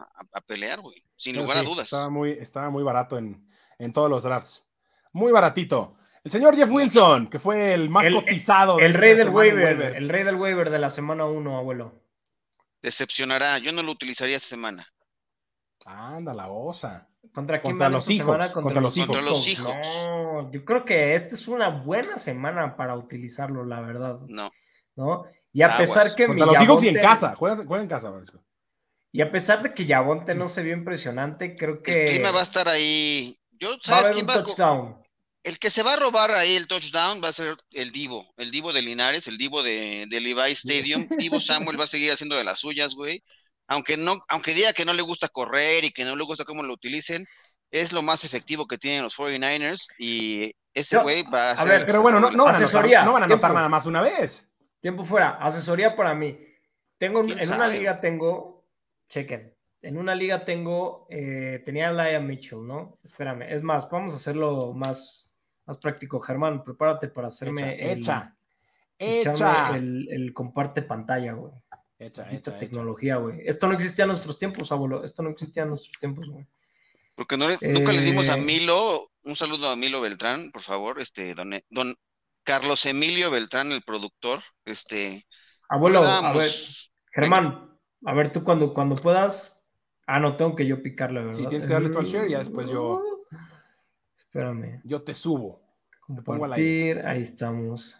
[0.47, 1.85] pelear, güey, sin lugar a dudas.
[1.85, 3.45] Estaba muy, estaba muy barato en,
[3.93, 4.65] todos los drafts.
[5.13, 5.95] Muy baratito.
[6.23, 8.79] El señor Jeff Wilson, que fue el más cotizado.
[8.79, 12.03] El, rey del waiver, el rey del waiver de la semana 1, abuelo.
[12.81, 14.87] Decepcionará, yo no lo utilizaría esta semana.
[15.85, 17.07] Anda, la osa.
[17.33, 19.15] ¿Contra quién contra los hijos, Contra, los hijos.
[19.15, 19.73] Contra los hijos.
[19.73, 24.19] No, yo creo que esta es una buena semana para utilizarlo, la verdad.
[24.27, 24.51] No.
[24.95, 25.25] ¿No?
[25.53, 28.13] Y a pesar que Contra los hijos y en casa, juega, en casa,
[29.11, 32.05] Y a pesar de que Yabonte no se vio impresionante, creo que.
[32.05, 33.37] El clima va a estar ahí.
[33.51, 34.43] Yo, ¿sabes quién va
[35.43, 38.49] El que se va a robar ahí el touchdown va a ser el Divo, el
[38.49, 41.07] Divo de Linares, el Divo de, de Levi Stadium.
[41.17, 43.23] Divo Samuel va a seguir haciendo de las suyas, güey.
[43.67, 46.63] Aunque no, aunque diga que no le gusta correr y que no le gusta cómo
[46.63, 47.25] lo utilicen,
[47.69, 51.85] es lo más efectivo que tienen los 49ers y ese güey va a, a ver,
[51.85, 54.50] pero bueno, no, no, van a anotar, no van a anotar nada más una vez.
[54.81, 56.37] Tiempo fuera, asesoría para mí.
[56.97, 58.65] Tengo en una liga tengo,
[59.07, 62.99] chequen, en una liga tengo, eh, tenía a Laia Mitchell, ¿no?
[63.03, 65.33] Espérame, es más, vamos a hacerlo más,
[65.65, 66.19] más práctico.
[66.19, 68.35] Germán, prepárate para hacerme hecha,
[68.97, 71.53] hecha, El, comparte pantalla, güey.
[71.97, 73.41] Hecha, hecha, tecnología, güey.
[73.45, 75.03] Esto no existía en nuestros tiempos, abuelo.
[75.03, 76.47] Esto no existía en nuestros tiempos, güey.
[77.13, 80.99] Porque no, nunca le dimos a eh, Milo, un saludo a Milo Beltrán, por favor,
[80.99, 81.95] este, don, don
[82.43, 84.41] Carlos Emilio Beltrán, el productor.
[84.65, 85.25] Este,
[85.69, 86.51] Abuelo, a ver,
[87.11, 89.65] Germán, a ver tú cuando, cuando puedas.
[90.07, 91.33] Ah, no tengo que yo picarle, ¿verdad?
[91.33, 93.01] Sí, tienes que darle tu al share y ya después yo.
[94.17, 94.81] Espérame.
[94.83, 95.61] Yo te subo.
[95.99, 97.95] Compartir, ahí estamos.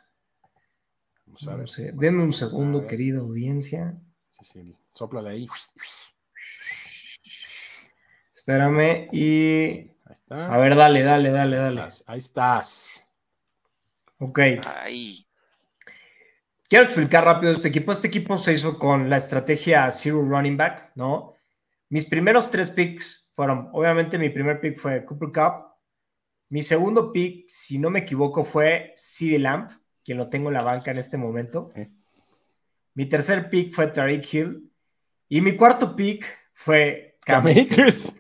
[1.26, 1.94] Vamos a ver.
[1.94, 3.96] Denme un segundo, querida audiencia.
[4.32, 5.48] Sí, sí, soplale ahí.
[8.34, 9.92] Espérame y.
[10.06, 10.54] Ahí está.
[10.54, 11.88] A ver, dale, dale, dale, dale.
[12.08, 13.08] Ahí estás.
[14.22, 14.40] Ok.
[14.66, 15.26] Ahí.
[16.70, 17.92] Quiero explicar rápido este equipo.
[17.92, 21.34] Este equipo se hizo con la estrategia Zero Running Back, ¿no?
[21.90, 25.72] Mis primeros tres picks fueron, obviamente mi primer pick fue Cooper Cup.
[26.50, 29.72] Mi segundo pick, si no me equivoco, fue CD Lamp,
[30.04, 31.72] quien lo tengo en la banca en este momento.
[32.94, 34.72] Mi tercer pick fue Tariq Hill.
[35.30, 38.14] Y mi cuarto pick fue Cam Akers.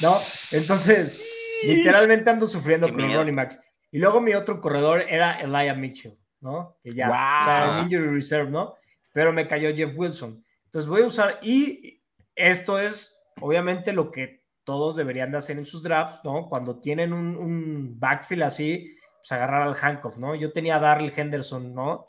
[0.00, 0.14] ¿No?
[0.52, 3.58] Entonces, literalmente ando sufriendo con los running backs.
[3.92, 6.78] Y luego mi otro corredor era Elijah Mitchell, ¿no?
[6.82, 8.74] Que ya está en injury reserve, ¿no?
[9.12, 10.42] Pero me cayó Jeff Wilson.
[10.64, 12.02] Entonces voy a usar, y
[12.34, 16.48] esto es obviamente lo que todos deberían de hacer en sus drafts, ¿no?
[16.48, 20.34] Cuando tienen un, un backfield así, pues agarrar al handcuff, ¿no?
[20.34, 22.06] Yo tenía a Darrell Henderson, ¿no?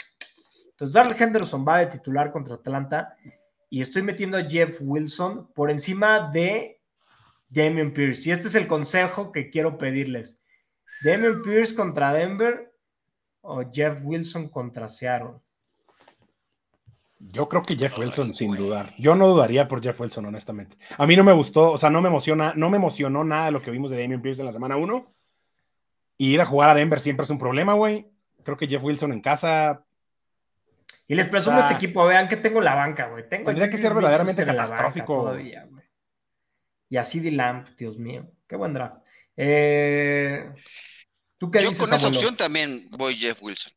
[0.72, 3.16] Entonces Darrell Henderson va de titular contra Atlanta
[3.70, 6.80] y estoy metiendo a Jeff Wilson por encima de
[7.50, 8.30] Damian Pierce.
[8.30, 10.43] Y este es el consejo que quiero pedirles.
[11.04, 12.74] Damian Pierce contra Denver
[13.42, 15.36] o Jeff Wilson contra Seattle.
[17.20, 18.94] Yo creo que Jeff Wilson, sin dudar.
[18.98, 20.78] Yo no dudaría por Jeff Wilson, honestamente.
[20.98, 23.62] A mí no me gustó, o sea, no me emociona, no me emocionó nada lo
[23.62, 25.14] que vimos de Damian Pierce en la semana 1.
[26.18, 28.12] Y ir a jugar a Denver siempre es un problema, güey.
[28.44, 29.86] Creo que Jeff Wilson en casa.
[31.08, 33.28] Y les presumo este equipo, vean que tengo la banca, güey.
[33.28, 35.34] Tendría que ser verdaderamente catastrófico.
[36.90, 38.30] Y así de Lamp, Dios mío.
[38.48, 38.98] Qué buen draft.
[39.36, 40.52] Eh,
[41.44, 43.74] ¿Tú qué Yo con esa opción también voy Jeff Wilson.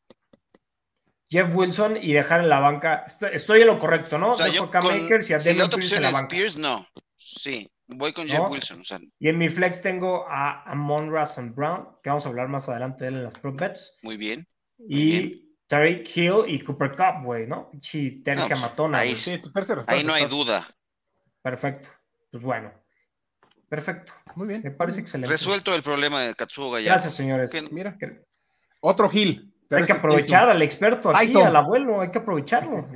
[1.29, 3.05] Jeff Wilson y dejar en la banca.
[3.33, 4.31] Estoy en lo correcto, ¿no?
[4.31, 6.29] O sea, yo con, Makers y a si opción en la banca.
[6.29, 6.87] Pierce, no.
[7.17, 8.79] Sí, voy con Jeff Wilson.
[8.79, 9.01] O sea.
[9.19, 13.03] Y en mi flex tengo a Amon and Brown, que vamos a hablar más adelante
[13.03, 13.97] de él en las Pro Bets.
[14.01, 14.47] Muy bien.
[14.87, 17.69] y Tariq Hill y Cooper Cup, güey, ¿no?
[17.81, 18.99] Sí, tercia no, matona.
[18.99, 20.65] Ahí, sí, tercero, ahí no hay duda.
[21.41, 21.89] Perfecto.
[22.31, 22.71] Pues bueno.
[23.69, 24.13] Perfecto.
[24.35, 24.61] Muy bien.
[24.63, 25.31] Me parece excelente.
[25.31, 26.93] Resuelto el problema de Katsuga ya.
[26.93, 27.51] Gracias, señores.
[27.71, 27.97] Mira.
[28.79, 32.87] Otro Hill hay que aprovechar al experto aquí, al abuelo, hay que aprovecharlo.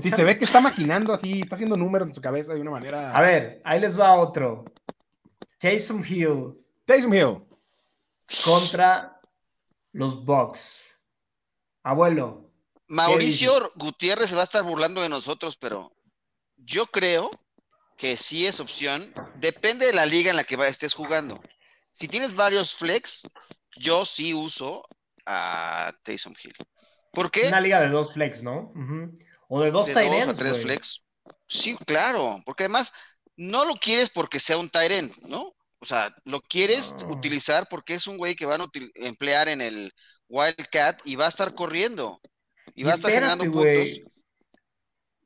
[0.00, 2.70] Si se ve que está maquinando así, está haciendo números en su cabeza de una
[2.70, 3.10] manera.
[3.10, 4.64] A ver, ahí les va otro.
[5.58, 6.54] Taysom Hill.
[6.84, 7.42] Taysom Hill.
[8.44, 9.20] Contra
[9.92, 10.70] los Bucks.
[11.82, 12.50] Abuelo.
[12.86, 15.92] Mauricio Gutiérrez se va a estar burlando de nosotros, pero
[16.56, 17.30] yo creo
[18.00, 19.12] que sí es opción.
[19.36, 21.38] Depende de la liga en la que estés jugando.
[21.92, 23.28] Si tienes varios flex,
[23.76, 24.86] yo sí uso
[25.26, 26.54] a Taysom Hill.
[27.12, 27.48] ¿Por qué?
[27.48, 28.72] Una liga de dos flex, ¿no?
[29.48, 31.04] O de dos de a tres flex.
[31.46, 32.90] Sí, claro, porque además
[33.36, 35.54] no lo quieres porque sea un Tyrant, ¿no?
[35.78, 39.92] O sea, lo quieres utilizar porque es un güey que van a emplear en el
[40.28, 42.18] Wildcat y va a estar corriendo.
[42.74, 43.88] Y, va a estar generando puntos.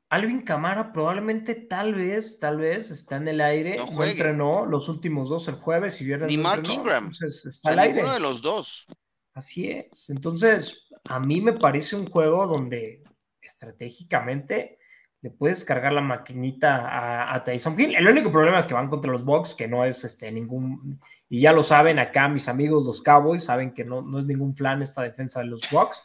[0.09, 3.77] Alvin Camara probablemente, tal vez, tal vez está en el aire.
[3.77, 6.29] No, entrenó los últimos dos el jueves y viernes.
[6.29, 7.11] Ni Mark Ingram.
[7.11, 7.95] está al aire.
[7.95, 8.85] Ninguno de los dos.
[9.33, 10.09] Así es.
[10.09, 13.01] Entonces, a mí me parece un juego donde
[13.41, 14.79] estratégicamente
[15.21, 17.95] le puedes cargar la maquinita a, a Tyson Hill.
[17.95, 21.39] El único problema es que van contra los Bucks, que no es este ningún, y
[21.39, 24.83] ya lo saben acá mis amigos los Cowboys, saben que no, no es ningún plan
[24.83, 26.03] esta defensa de los Bucks,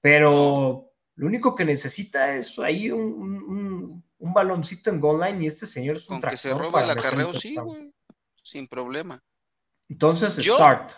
[0.00, 0.87] pero
[1.18, 5.96] lo único que necesita es ahí un, un, baloncito en goal line y este señor
[5.96, 7.92] es un Con que se roba el acarreo, sí, güey,
[8.42, 9.20] sin problema.
[9.88, 10.92] Entonces, start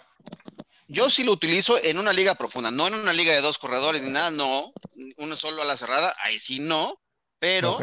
[0.88, 4.02] yo sí lo utilizo en una liga profunda, no en una liga de dos corredores
[4.02, 4.66] ni nada, no.
[5.18, 7.00] Uno solo a la cerrada, ahí sí no.
[7.38, 7.78] Pero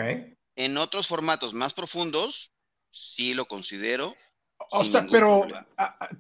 [0.55, 2.51] en otros formatos más profundos,
[2.91, 4.13] sí lo considero.
[4.71, 5.47] O sea, pero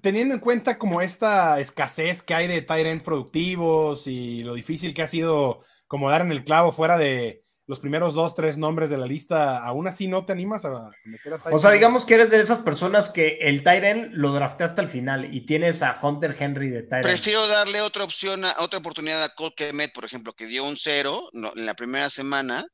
[0.01, 5.01] teniendo en cuenta como esta escasez que hay de tight productivos y lo difícil que
[5.01, 8.97] ha sido como dar en el clavo fuera de, los primeros dos, tres nombres de
[8.97, 11.53] la lista, aún así no te animas a meter a Tyson.
[11.53, 14.87] O sea, digamos que eres de esas personas que el Tyren lo drafté hasta el
[14.87, 17.03] final y tienes a Hunter Henry de Tyren.
[17.03, 20.77] Prefiero darle otra opción, a, otra oportunidad a Cole Kemet, por ejemplo, que dio un
[20.77, 22.65] cero en la primera semana.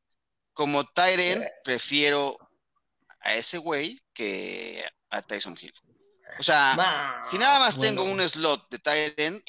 [0.54, 1.52] Como Tyren, eh.
[1.64, 2.38] prefiero
[3.22, 5.74] a ese güey que a Tyson Hill.
[6.38, 9.44] O sea, si nada más tengo un slot de Tyren,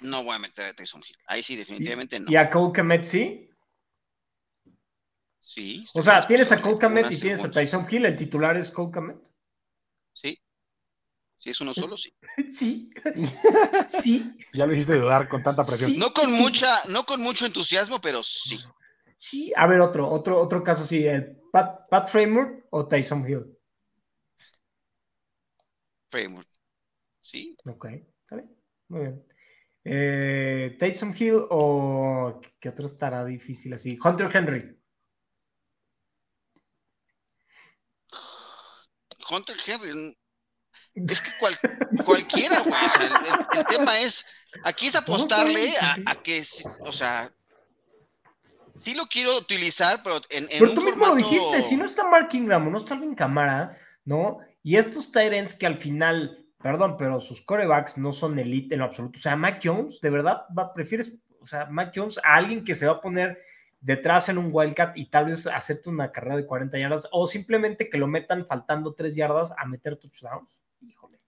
[0.00, 1.16] no voy a meter a Tyson Hill.
[1.26, 2.30] Ahí sí, definitivamente no.
[2.30, 3.50] ¿Y a Cole Kemet sí?
[5.40, 5.84] Sí.
[5.94, 6.76] O sea, tienes a Cole
[7.10, 9.16] y tienes a Tyson Hill, el titular es Cole
[10.14, 10.38] Sí.
[11.36, 12.12] Si es uno solo, sí.
[12.48, 12.90] sí.
[13.88, 14.36] sí.
[14.52, 15.98] Ya lo hiciste dudar con tanta presión.
[15.98, 18.58] No con mucha, no con mucho entusiasmo, pero sí.
[19.16, 19.52] Sí.
[19.56, 21.06] A ver, otro, otro, otro caso, sí.
[21.06, 23.58] El Pat, Pat Framework o Tyson Hill.
[26.10, 26.48] Framework.
[27.20, 27.56] Sí.
[27.66, 28.56] Ok, está bien.
[28.88, 29.29] Muy bien.
[29.84, 33.98] Eh, Taysom Hill o ¿qué otro estará difícil así?
[34.02, 34.76] Hunter Henry.
[39.30, 40.16] Hunter Henry.
[40.94, 41.56] Es que cual,
[42.04, 42.84] cualquiera, güey.
[42.84, 43.22] O sea,
[43.58, 44.26] el, tema es,
[44.64, 45.72] aquí es apostarle
[46.06, 46.42] a, que,
[46.80, 47.32] o sea,
[48.74, 52.08] sí lo quiero utilizar, pero en, en Pero tú mismo lo dijiste, si no está
[52.08, 54.38] Mark Ingram o no está Alvin Camara, ¿no?
[54.62, 58.86] Y estos Tyrants que al final perdón, pero sus corebacks no son elite en lo
[58.86, 59.18] absoluto.
[59.18, 62.74] O sea, Mac Jones, de verdad, va, prefieres, o sea, Mac Jones a alguien que
[62.74, 63.38] se va a poner
[63.80, 67.88] detrás en un Wildcat y tal vez acepte una carrera de 40 yardas o simplemente
[67.88, 70.60] que lo metan faltando 3 yardas a meter touchdowns.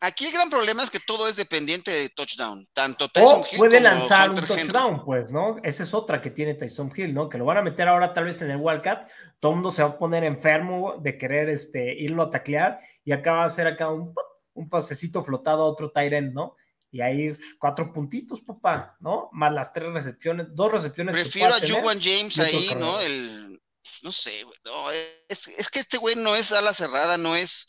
[0.00, 2.66] Aquí el gran problema es que todo es dependiente de touchdown.
[2.72, 5.58] Tanto Tyson o puede lanzar un touchdown, pues, ¿no?
[5.62, 7.28] Esa es otra que tiene Tyson Hill, ¿no?
[7.28, 9.08] Que lo van a meter ahora tal vez en el Wildcat.
[9.38, 13.12] Todo el mundo se va a poner enfermo de querer este, irlo a taclear y
[13.12, 14.12] acaba de hacer acá un,
[14.54, 16.56] un pasecito flotado a otro Tyrant, ¿no?
[16.90, 19.30] Y ahí pues, cuatro puntitos, papá, ¿no?
[19.32, 21.14] Más las tres recepciones, dos recepciones.
[21.14, 23.00] Prefiero a Juwan James ahí, ¿no?
[23.00, 23.62] El,
[24.02, 24.58] no sé, güey.
[24.64, 27.68] No, es, es que este güey no es ala cerrada, no es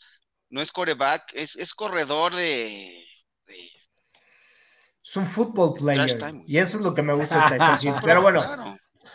[0.54, 3.02] no es coreback, es, corredor de,
[5.04, 6.16] Es un football player.
[6.46, 8.44] Y eso es lo que me gusta de Tyson Pero bueno,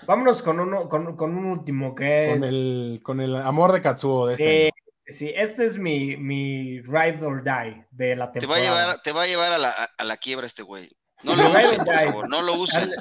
[0.06, 2.40] vámonos con uno, con, un último que es.
[2.40, 4.74] Con el, con el amor de Katsuo de este
[5.10, 8.40] sí, este es mi, mi ride or die de la temporada.
[8.40, 10.90] Te va a llevar, te va a, llevar a, la, a la quiebra este güey.
[11.24, 12.92] No lo usen, por favor, no lo usen.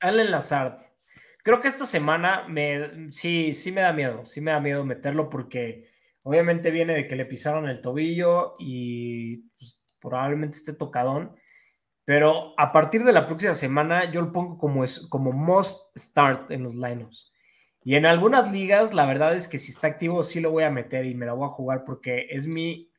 [0.00, 0.78] Allen Lazard.
[1.44, 5.30] Creo que esta semana me, sí, sí me da miedo, sí me da miedo meterlo
[5.30, 5.88] porque
[6.28, 11.34] Obviamente viene de que le pisaron el tobillo y pues, probablemente esté tocadón.
[12.04, 16.50] Pero a partir de la próxima semana yo lo pongo como, es, como must start
[16.50, 17.32] en los lineups.
[17.88, 20.70] Y en algunas ligas, la verdad es que si está activo, sí lo voy a
[20.70, 22.90] meter y me la voy a jugar porque es mi,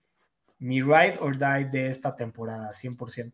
[0.57, 3.33] mi ride or die de esta temporada, 100%.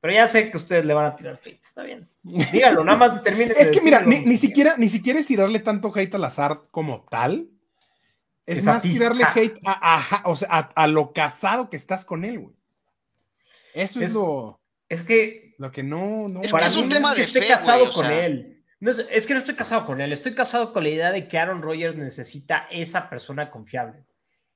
[0.00, 2.10] Pero ya sé que ustedes le van a tirar hate, está bien.
[2.24, 3.54] Díganlo, nada más termine.
[3.56, 7.48] es que mira, ni, siquiera, ni siquiera es tirarle tanto hate al azar como tal,
[8.44, 12.56] es, más tirarle hate a, lo casado que estás con él, güey.
[13.74, 14.60] Eso es, lo.
[14.88, 15.54] Es que.
[15.56, 16.26] Lo que no.
[16.26, 18.59] no es, para es un tema de estoy casado con él.
[18.80, 20.12] Es, que no estoy casado con él.
[20.12, 24.06] Estoy casado con la idea de que Aaron Rodgers necesita esa persona confiable.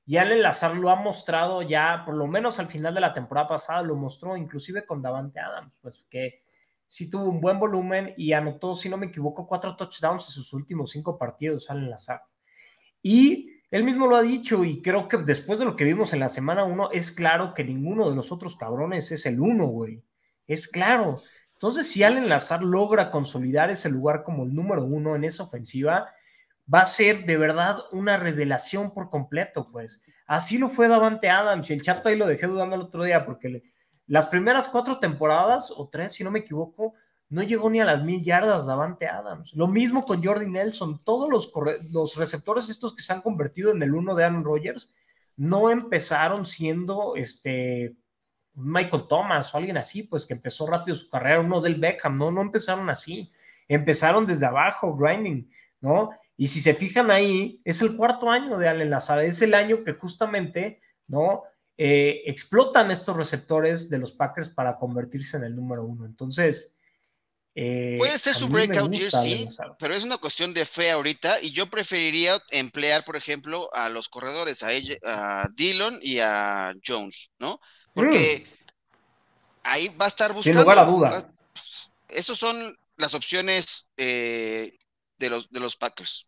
[0.05, 3.47] Y Allen Lazar lo ha mostrado ya, por lo menos al final de la temporada
[3.47, 6.43] pasada, lo mostró inclusive con Davante Adams, pues que
[6.85, 10.53] sí tuvo un buen volumen y anotó, si no me equivoco, cuatro touchdowns en sus
[10.53, 12.21] últimos cinco partidos, Allen Lazar.
[13.01, 16.19] Y él mismo lo ha dicho y creo que después de lo que vimos en
[16.19, 20.03] la semana 1, es claro que ninguno de los otros cabrones es el uno, güey.
[20.47, 21.19] Es claro.
[21.65, 26.13] Entonces, si Allen Lazar logra consolidar ese lugar como el número uno en esa ofensiva,
[26.71, 30.03] va a ser de verdad una revelación por completo, pues.
[30.27, 33.25] Así lo fue Davante Adams y el chato ahí lo dejé dudando el otro día
[33.25, 33.63] porque
[34.05, 36.93] las primeras cuatro temporadas, o tres, si no me equivoco,
[37.29, 39.51] no llegó ni a las mil yardas Davante Adams.
[39.55, 41.03] Lo mismo con Jordi Nelson.
[41.03, 41.51] Todos los,
[41.89, 44.93] los receptores estos que se han convertido en el uno de Aaron Rodgers
[45.35, 47.95] no empezaron siendo este
[48.55, 52.31] Michael Thomas o alguien así, pues que empezó rápido su carrera, uno del Beckham, no,
[52.31, 53.31] no empezaron así.
[53.67, 55.49] Empezaron desde abajo, grinding,
[55.81, 56.11] ¿no?
[56.37, 59.83] Y si se fijan ahí, es el cuarto año de Allen Lazar, es el año
[59.83, 61.43] que justamente, ¿no?
[61.77, 66.05] Eh, explotan estos receptores de los Packers para convertirse en el número uno.
[66.05, 66.77] Entonces,
[67.55, 69.47] eh, Puede ser su breakout year, sí,
[69.79, 74.09] pero es una cuestión de fe ahorita y yo preferiría emplear, por ejemplo, a los
[74.09, 74.69] corredores, a,
[75.05, 77.61] a Dillon y a Jones, ¿no?
[77.93, 78.67] Porque mm.
[79.63, 80.59] ahí va a estar buscando.
[80.59, 81.33] Sin lugar a duda.
[82.09, 84.77] Esos son las opciones eh,
[85.17, 86.27] de, los, de los Packers.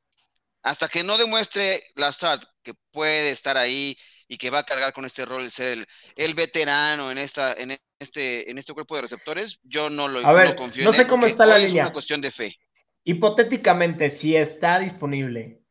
[0.63, 3.97] Hasta que no demuestre Lazard que puede estar ahí
[4.28, 7.78] y que va a cargar con este rol de ser el, veterano en esta en
[7.99, 11.25] este en este cuerpo de receptores, yo no lo, a ver, confío no sé cómo
[11.25, 11.83] está la línea.
[11.83, 12.55] Es una cuestión de fe.
[13.03, 15.61] Hipotéticamente, si está disponible,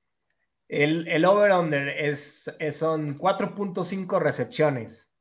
[0.69, 5.13] el, el over-under es, son 4.5 recepciones.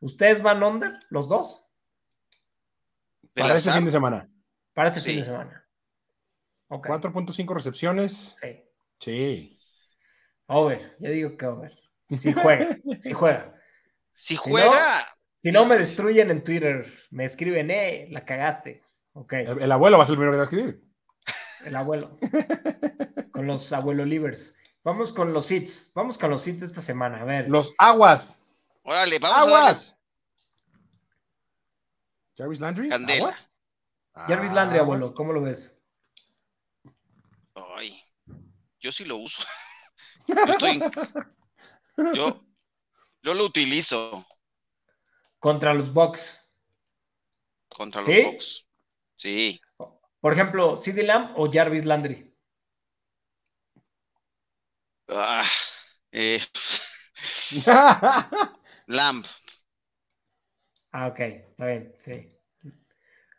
[0.00, 1.64] ¿Ustedes van under, los dos?
[3.34, 4.30] Para este fin de semana.
[4.72, 5.66] Para este fin de semana.
[6.68, 8.36] 4.5 recepciones.
[8.40, 8.62] Sí.
[9.00, 9.58] Sí.
[10.46, 11.78] Over, ya digo que over.
[12.16, 13.58] Si juega, si juega.
[14.14, 15.04] Si juega.
[15.42, 18.82] Si no, me destruyen en Twitter, me escriben, eh, la cagaste.
[19.12, 19.44] Okay.
[19.44, 20.84] El, abuelo va a ser el primero que va a escribir.
[21.64, 22.18] El abuelo.
[23.32, 24.56] con los abuelo livers.
[24.84, 25.92] Vamos con los hits.
[25.94, 27.20] Vamos con los hits de esta semana.
[27.20, 27.48] A ver.
[27.48, 28.40] Los aguas.
[28.82, 30.00] Órale, vamos aguas.
[32.36, 32.88] Jarvis Landry.
[32.92, 33.52] ¿Aguas?
[34.14, 35.74] Jarvis Landry, abuelo, ¿cómo lo ves?
[37.76, 38.02] Ay,
[38.80, 39.42] yo sí lo uso.
[40.28, 40.80] Yo estoy,
[42.14, 44.24] yo, lo utilizo.
[45.42, 46.40] Contra los Bucks.
[47.76, 48.20] Contra los ¿Sí?
[48.20, 48.66] Bucks.
[49.16, 49.60] Sí.
[50.22, 52.34] Por ejemplo, CD Lamb o Jarvis Landry.
[55.08, 55.46] Ah,
[56.12, 56.40] eh,
[58.88, 59.26] Lamb.
[60.92, 62.38] Ah, ok, está bien, sí.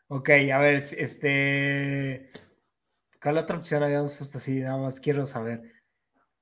[0.08, 2.32] Ok, a ver, este.
[3.22, 4.62] ¿Cuál otra opción habíamos puesto así?
[4.62, 5.73] Nada más quiero saber.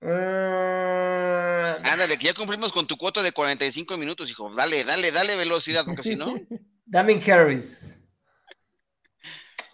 [0.01, 1.77] Uh...
[1.83, 4.53] Ándale, que ya cumplimos con tu cuota de 45 minutos, hijo.
[4.53, 6.33] Dale, dale, dale velocidad, porque si no.
[6.85, 7.99] Damien Harris.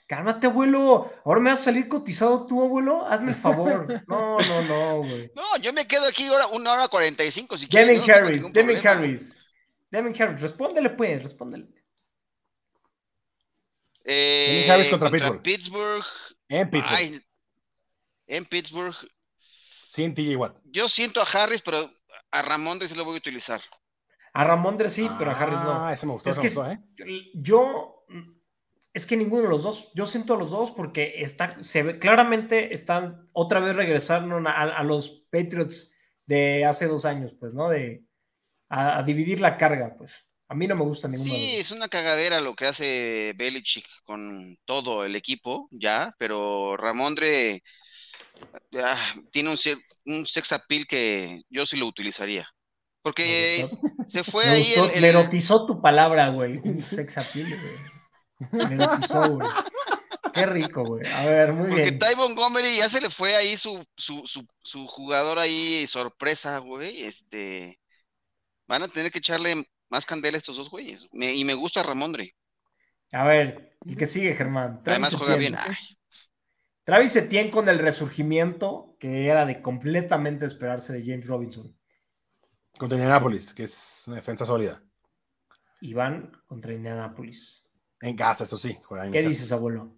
[0.07, 1.11] Cálmate, abuelo.
[1.25, 3.05] Ahora me vas a salir cotizado tú, abuelo.
[3.05, 3.87] Hazme el favor.
[4.07, 5.31] No, no, no, güey.
[5.35, 7.57] No, yo me quedo aquí ahora, una hora cuarenta y cinco.
[7.57, 9.45] Si Devin Harris, Devin Harris.
[9.91, 11.67] Devin Harris, respóndele, pues, respóndele.
[14.05, 15.09] Eh, Harris contra,
[15.41, 16.05] Pittsburgh.
[16.47, 17.21] En Pittsburgh.
[18.27, 18.95] en Pittsburgh.
[19.89, 20.57] Sí, TJ Watt.
[20.65, 21.89] Yo siento a Harris, pero
[22.31, 23.61] a Ramondre sí lo voy a utilizar.
[24.33, 25.85] A Ramondre sí, pero a Harris no.
[25.85, 26.79] Ah, ese me gustó, es que ¿eh?
[27.33, 27.97] Yo
[28.97, 31.99] es que ninguno de los dos, yo siento a los dos porque está, se ve,
[31.99, 35.93] claramente están otra vez regresando a, los Patriots
[36.25, 37.69] de hace dos años, pues, ¿no?
[37.69, 38.03] De
[38.69, 40.13] a, dividir la carga, pues.
[40.47, 41.31] A mí no me gusta ninguno.
[41.31, 47.61] Sí, es una cagadera lo que hace Belichick con todo el equipo, ya, pero Ramondre
[49.31, 49.57] tiene un,
[50.05, 52.47] un sex appeal que yo sí lo utilizaría.
[53.01, 53.67] Porque
[54.07, 54.73] se fue ahí.
[54.93, 56.57] el, Me erotizó tu palabra, güey.
[56.63, 57.47] Un sex appeal,
[58.49, 59.49] güey.
[60.33, 61.07] Qué rico, güey.
[61.07, 61.97] A ver, muy bien.
[61.97, 64.23] Porque Ty Montgomery ya se le fue ahí su, su,
[64.61, 67.03] su, jugador ahí sorpresa, güey.
[67.03, 67.79] Este.
[68.67, 71.07] Van a tener que echarle más candela a estos dos güeyes.
[71.13, 72.35] y me gusta Ramondre.
[73.13, 74.81] A ver, el que sigue, Germán.
[74.85, 75.55] Además juega bien.
[76.87, 81.77] Travis Etienne con el resurgimiento que era de completamente esperarse de James Robinson.
[82.77, 84.81] Contra Indianapolis, que es una defensa sólida.
[85.81, 87.65] Iván contra Indianapolis.
[87.99, 88.77] En casa, eso sí.
[89.11, 89.97] ¿Qué dices, abuelo?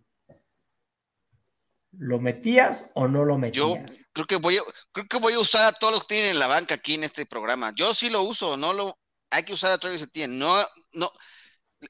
[1.92, 3.64] ¿Lo metías o no lo metías?
[3.64, 3.78] Yo
[4.12, 4.62] creo que voy a,
[4.92, 7.04] creo que voy a usar a todos los que tienen en la banca aquí en
[7.04, 7.72] este programa.
[7.76, 8.98] Yo sí lo uso, no lo
[9.30, 10.40] hay que usar a Travis Etienne.
[10.40, 10.56] No,
[10.94, 11.12] no,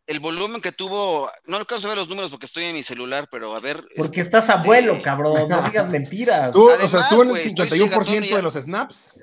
[0.05, 3.27] el volumen que tuvo, no alcanzo a ver los números porque estoy en mi celular,
[3.31, 3.83] pero a ver.
[3.95, 6.51] Porque estás este, abuelo, cabrón, no digas mentiras.
[6.51, 9.21] Tú, o sea, estuvo en el 51% de los snaps.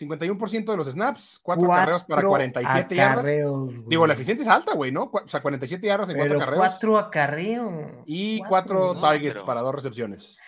[0.00, 3.26] 51% de los snaps, 4 carreos para 47 yardas.
[3.86, 5.10] Digo, la eficiencia es alta, güey, ¿no?
[5.12, 6.58] O sea, 47 yardas en 4 carreos.
[6.58, 7.84] 4 acarreos.
[8.06, 10.40] Y 4 targets para 2 recepciones.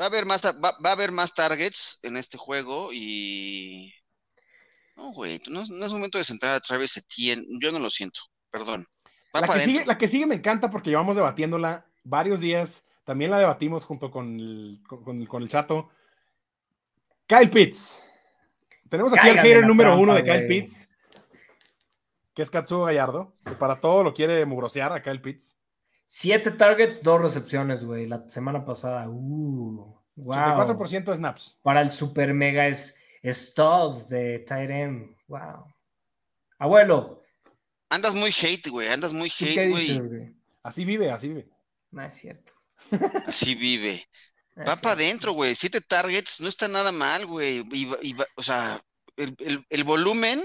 [0.00, 3.92] Va a, haber más, va, a haber más targets en este juego y.
[4.98, 7.46] No, güey, no, es momento de centrar a Travis Etienne.
[7.60, 8.20] Yo no lo siento,
[8.50, 8.84] perdón.
[9.32, 12.82] La que, sigue, la que, sigue, me encanta porque llevamos debatiéndola varios días.
[13.04, 15.88] También la debatimos junto con el, con, con el chato.
[17.28, 18.02] Kyle Pitts.
[18.88, 20.90] Tenemos aquí el hater número uno de Kyle Pitts,
[22.34, 25.56] que es Katsuo Gallardo, que para todo lo quiere mugrosear a Kyle Pitts.
[26.06, 29.08] Siete targets, dos recepciones, güey, la semana pasada.
[29.08, 30.34] Uh, wow.
[30.34, 31.56] 84% de snaps.
[31.62, 35.16] Para el super mega es studs de Tyrant.
[35.26, 35.72] Wow.
[36.58, 37.22] Abuelo.
[37.88, 38.88] Andas muy hate, güey.
[38.88, 40.34] Andas muy hate, güey.
[40.62, 41.48] Así vive, así vive.
[41.90, 42.52] No es cierto.
[43.26, 44.06] Así vive.
[44.68, 45.54] Va para adentro, güey.
[45.54, 47.64] Siete targets no está nada mal, güey.
[48.34, 48.82] o sea,
[49.16, 50.42] el, volumen,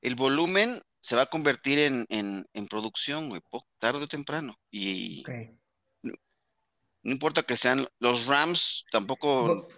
[0.00, 3.40] el volumen se va a convertir en, en, producción, güey,
[3.78, 4.56] tarde o temprano.
[4.70, 5.22] Y
[6.02, 6.12] no,
[7.04, 9.68] importa que sean los Rams, tampoco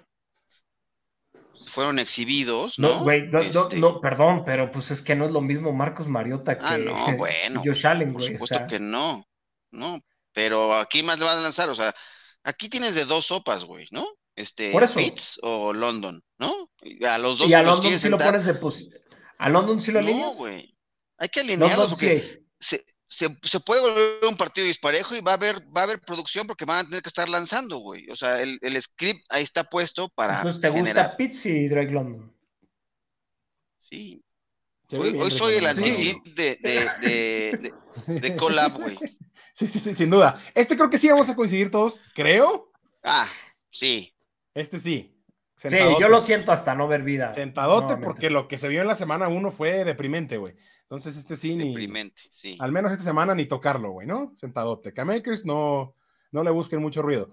[1.68, 2.88] fueron exhibidos, ¿no?
[2.88, 6.09] No, güey, no, este no, perdón, pero pues es que no es lo mismo Marcos
[6.09, 8.36] Mariota ah, que, ah, no, bueno, Josh Allen, güey.
[8.36, 9.24] Por supuesto que no,
[9.70, 10.00] no,
[10.32, 11.94] pero aquí más le van a lanzar, o sea,
[12.46, 14.07] Aquí tienes de dos sopas, güey, ¿no?
[14.36, 14.88] Este, Por
[15.42, 16.70] o London, ¿no?
[17.04, 17.48] A los dos.
[17.50, 18.57] Y a London sí lo pones de
[19.38, 20.28] ¿A London sí lo alineas?
[20.28, 20.78] No, güey.
[21.18, 22.84] Hay que alinearlo porque se,
[23.16, 26.66] se, puede volver un partido disparejo y va a haber, va a haber producción porque
[26.66, 28.10] van a tener que estar lanzando, güey.
[28.10, 30.36] O sea, el, el script ahí está puesto para.
[30.36, 32.30] Entonces, ¿te gusta Pitts y Drake London?
[33.78, 34.22] Sí.
[34.92, 37.72] Hoy, soy el anti de, de, de,
[38.06, 38.98] de, de collab, güey.
[39.54, 40.38] Sí, sí, sí, sin duda.
[40.54, 42.70] Este creo que sí vamos a coincidir todos, creo.
[43.02, 43.26] Ah,
[43.70, 44.14] sí.
[44.52, 45.18] Este sí.
[45.54, 47.32] Sí, yo lo siento hasta no ver vida.
[47.32, 50.56] Sentadote, porque lo que se vio en la semana uno fue deprimente, güey.
[50.89, 51.68] Entonces, este sí, ni.
[51.68, 52.57] Deprimente, sí.
[52.61, 54.32] Al menos esta semana ni tocarlo, güey, ¿no?
[54.37, 54.93] Sentadote.
[54.93, 55.95] K-Makers no,
[56.30, 57.30] no le busquen mucho ruido.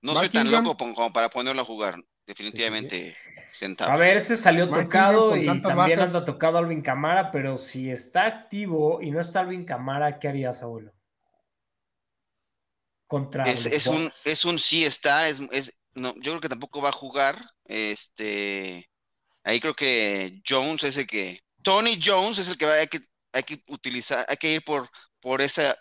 [0.00, 1.96] No soy tan loco como para ponerlo a jugar.
[2.26, 3.16] Definitivamente
[3.52, 3.90] sentado.
[3.90, 9.02] A ver, ese salió tocado y también anda tocado Alvin Camara, pero si está activo
[9.02, 10.92] y no está Alvin Camara, ¿qué harías, abuelo?
[13.46, 15.40] es, un es un sí está es,
[15.94, 18.88] no yo creo que tampoco va a jugar este
[19.44, 23.00] ahí creo que Jones es el que Tony Jones es el que va hay que
[23.32, 24.88] hay que utilizar hay que ir por
[25.20, 25.76] por esa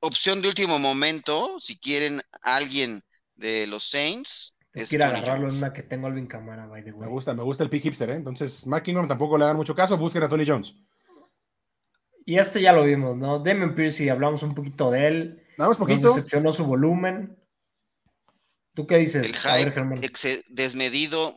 [0.00, 3.02] opción de último momento si quieren alguien
[3.34, 4.54] de los Saints
[4.86, 7.00] Quiero agarrarlo en una que tengo Alvin Camara, by the way.
[7.00, 8.16] Me gusta, me gusta el pick hipster, ¿eh?
[8.16, 10.74] Entonces, Mark Ingram tampoco le hagan mucho caso, busquen a Tony Jones.
[12.24, 13.38] Y este ya lo vimos, ¿no?
[13.38, 15.46] Damon Pierce, hablamos un poquito de él.
[15.56, 16.14] Nada más poquito.
[16.14, 17.36] decepcionó su volumen.
[18.74, 19.24] ¿Tú qué dices?
[19.24, 21.30] El hype desmedido.
[21.30, 21.36] O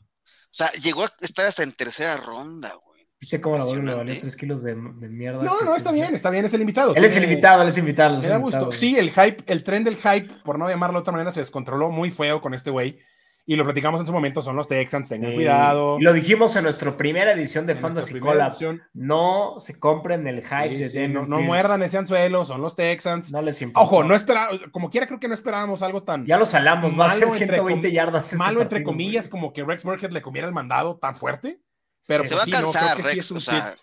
[0.53, 2.90] sea, llegó a estar hasta en tercera ronda, güey.
[3.21, 5.43] ¿Viste cómo la bola le valió 3 kilos de, mierda?
[5.43, 6.95] No, no, está bien, está bien, es el invitado.
[6.95, 8.19] Él es el invitado, él es invitado.
[8.19, 8.71] Me da gusto.
[8.71, 11.91] Sí, el hype, el tren del hype, por no llamarlo de otra manera, se descontroló
[11.91, 12.99] muy feo con este güey.
[13.45, 15.99] Y lo platicamos en su momento, son los Texans, tengan cuidado.
[15.99, 18.53] Y lo dijimos en nuestra primera edición de Fantasy Collab.
[18.93, 23.31] No se compren el hype de No, no muerdan ese anzuelo, son los Texans.
[23.31, 23.87] No les importa.
[23.87, 26.25] Ojo, no esperaba, como quiera creo que no esperábamos algo tan...
[26.25, 28.25] Ya lo salamos, va a ser 120 yardas.
[28.25, 31.59] Este malo entre comillas, como que Rex Burkhead le comiera el mandado tan fuerte.
[32.07, 33.75] Pero se pues, va a cansar, Rex, o sea,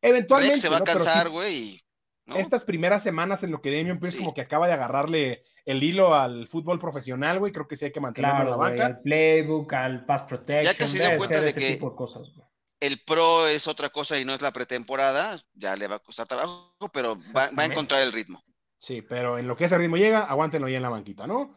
[0.00, 0.60] Eventualmente.
[0.60, 1.82] se va a cansar, güey.
[2.26, 6.14] Estas primeras semanas en lo que Damian Pierce como que acaba de agarrarle el hilo
[6.14, 8.86] al fútbol profesional, güey, creo que sí hay que mantenerlo en la banca.
[8.86, 10.64] al playbook, al pass protection.
[10.64, 11.80] Ya que se dio cuenta de que
[12.80, 16.26] el pro es otra cosa y no es la pretemporada, ya le va a costar
[16.26, 18.42] trabajo, pero va, a encontrar el ritmo.
[18.78, 21.56] Sí, pero en lo que ese ritmo llega, aguántenlo ya en la banquita, ¿no?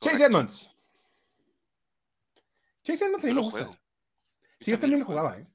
[0.00, 0.70] Chase Edmonds.
[2.82, 3.70] Chase Edmonds a mí me gusta.
[4.60, 5.46] Sí, yo también lo jugaba, ¿eh?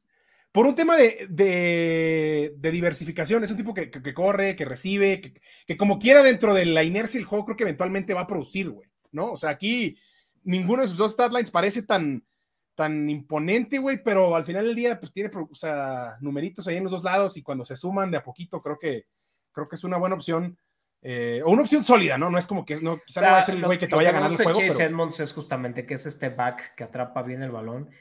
[0.56, 5.20] Por un tema de, de, diversificación, es un tipo que, corre, que recibe,
[5.68, 8.70] que, como quiera dentro de la inercia del juego, creo que eventualmente va a producir,
[8.70, 9.34] güey, ¿no?
[9.34, 9.98] O sea, aquí
[10.46, 12.26] ninguno de sus dos statlines parece tan,
[12.74, 16.84] tan imponente, güey, pero al final del día, pues tiene, o sea, numeritos ahí en
[16.84, 19.08] los dos lados y cuando se suman de a poquito, creo que,
[19.52, 20.58] creo que es una buena opción.
[21.02, 22.32] Eh, o una opción sólida, ¿no?
[22.32, 24.10] No es como que no, quizá no va a ser el güey que te vaya
[24.10, 24.58] a ganar el juego.
[24.58, 27.92] Chase Edmonds es justamente que es este back que atrapa bien el balón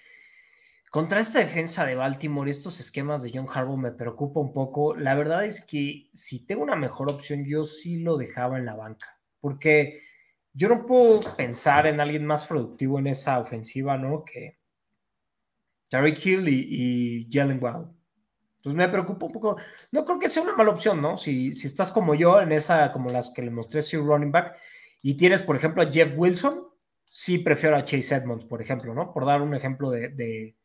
[0.95, 4.95] contra esta defensa de Baltimore, estos esquemas de John Harbaugh me preocupa un poco.
[4.95, 8.77] La verdad es que si tengo una mejor opción, yo sí lo dejaba en la
[8.77, 10.03] banca, porque
[10.53, 14.25] yo no puedo pensar en alguien más productivo en esa ofensiva, ¿no?
[14.25, 14.61] Que
[15.91, 17.93] Tariq Hill y, Jalen Wow.
[18.59, 19.57] Entonces me preocupa un poco.
[19.91, 21.17] No creo que sea una mala opción, ¿no?
[21.17, 24.55] Si, si estás como yo en esa, como las que le mostré, si running back,
[25.03, 26.69] y tienes, por ejemplo, a Jeff Wilson,
[27.05, 29.13] sí prefiero a Chase Edmonds, por ejemplo, ¿no?
[29.13, 30.57] Por dar un ejemplo de de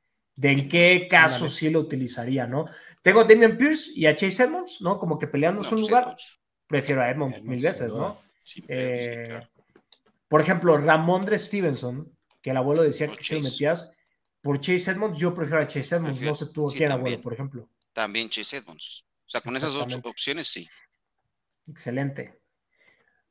[0.41, 2.65] en qué caso sí lo utilizaría, ¿no?
[3.01, 4.97] Tengo a Damian Pierce y a Chase Edmonds, ¿no?
[4.97, 6.15] Como que peleando su lugar.
[6.67, 8.21] Prefiero a Edmonds, mil veces, ¿no?
[8.67, 9.39] Eh,
[10.27, 13.93] por ejemplo, Ramondre Stevenson, que el abuelo decía que si lo metías
[14.41, 17.69] por Chase Edmonds, yo prefiero a Chase Edmonds, no sé tú quién abuelo, por ejemplo.
[17.93, 19.05] También Chase Edmonds.
[19.25, 20.67] O sea, con esas dos opciones, sí.
[21.67, 22.39] Excelente.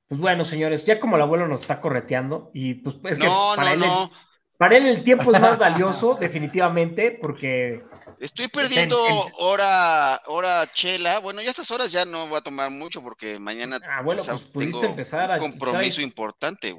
[0.07, 3.75] Pues bueno, señores, ya como el abuelo nos está correteando, y pues es que para
[3.75, 4.11] él no.
[4.59, 7.83] Para él el tiempo es más valioso, definitivamente, porque...
[8.19, 8.99] Estoy perdiendo
[9.39, 11.21] hora, hora chela.
[11.21, 14.41] Bueno, ya estas horas ya no voy a tomar mucho porque mañana ah, bueno, pues,
[14.43, 15.35] pudiste empezar a...
[15.37, 16.75] un compromiso importante.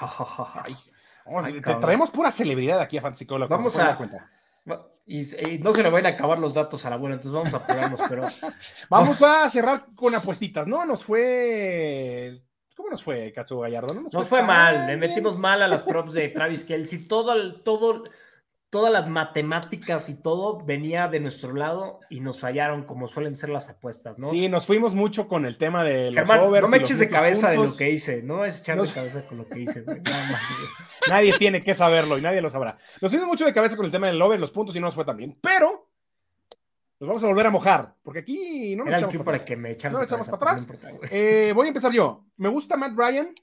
[1.64, 3.96] te traemos pura celebridad aquí a Fancy Vamos a...
[3.96, 4.28] Cuenta.
[5.06, 5.22] Y,
[5.58, 8.00] no se le van a acabar los datos a la buena, entonces vamos a apurarnos,
[8.08, 8.26] pero...
[8.88, 10.84] Vamos a cerrar con apuestitas, ¿no?
[10.84, 12.42] Nos fue
[12.82, 13.94] ¿Cómo nos fue, Katsu Gallardo?
[13.94, 17.06] No nos, fue, mal, le metimos mal a las props de Travis Kelsey.
[17.06, 18.02] Todo, todo,
[18.70, 23.50] todas las matemáticas y todo venía de nuestro lado y nos fallaron como suelen ser
[23.50, 24.28] las apuestas, ¿no?
[24.30, 26.64] Sí, nos fuimos mucho con el tema de los overs.
[26.64, 29.38] No me eches de cabeza de lo que hice, no es echar de cabeza con
[29.38, 29.84] lo que hice.
[31.08, 32.78] nadie tiene que saberlo y nadie lo sabrá.
[33.00, 34.96] Nos fuimos mucho de cabeza con el tema del over, los puntos y no nos
[34.96, 35.91] fue tan bien, pero
[37.02, 39.44] nos vamos a volver a mojar, porque aquí no nos echamos para.
[39.44, 40.68] Que me no echamos para atrás.
[41.10, 42.24] Eh, voy a empezar yo.
[42.36, 43.34] Me gusta Matt Ryan.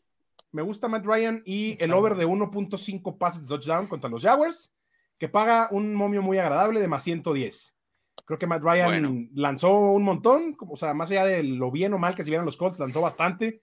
[0.53, 4.73] Me gusta Matt Ryan y el over de 1.5 pases de touchdown contra los Jaguars,
[5.17, 7.75] que paga un momio muy agradable de más 110.
[8.23, 11.99] Creo que Matt Ryan lanzó un montón, o sea, más allá de lo bien o
[11.99, 13.61] mal que se vieran los Colts, lanzó bastante.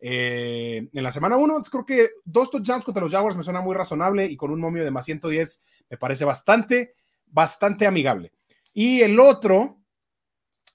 [0.00, 3.76] Eh, en la semana 1, creo que dos touchdowns contra los Jaguars me suena muy
[3.76, 6.94] razonable y con un momio de más 110 me parece bastante,
[7.26, 8.32] bastante amigable.
[8.74, 9.80] Y el otro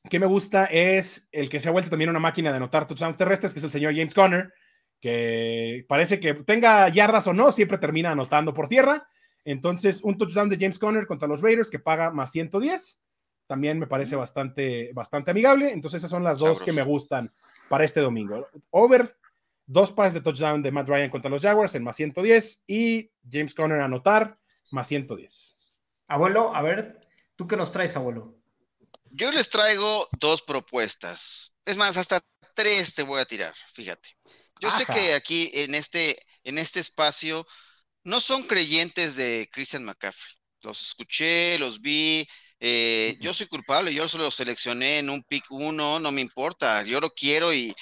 [0.09, 3.17] que me gusta es el que se ha vuelto también una máquina de anotar touchdowns
[3.17, 4.53] terrestres, que es el señor James Conner,
[4.99, 9.07] que parece que tenga yardas o no, siempre termina anotando por tierra.
[9.45, 12.99] Entonces, un touchdown de James Conner contra los Raiders que paga más 110.
[13.47, 15.71] También me parece bastante, bastante amigable.
[15.71, 17.33] Entonces, esas son las dos que me gustan
[17.67, 18.47] para este domingo.
[18.69, 19.15] Over,
[19.65, 23.53] dos pases de touchdown de Matt Ryan contra los Jaguars en más 110 y James
[23.53, 24.37] Conner anotar
[24.71, 25.57] más 110.
[26.07, 26.99] Abuelo, a ver,
[27.39, 28.35] ¿Tú qué nos traes, abuelo?
[29.11, 31.53] Yo les traigo dos propuestas.
[31.63, 32.21] Es más, hasta
[32.53, 34.09] tres te voy a tirar, fíjate.
[34.59, 37.47] Yo sé que aquí en este, en este espacio
[38.03, 40.33] no son creyentes de Christian McCaffrey.
[40.63, 42.27] Los escuché, los vi.
[42.59, 46.83] Eh, yo soy culpable, yo solo lo seleccioné en un pick uno, no me importa.
[46.83, 47.73] Yo lo quiero y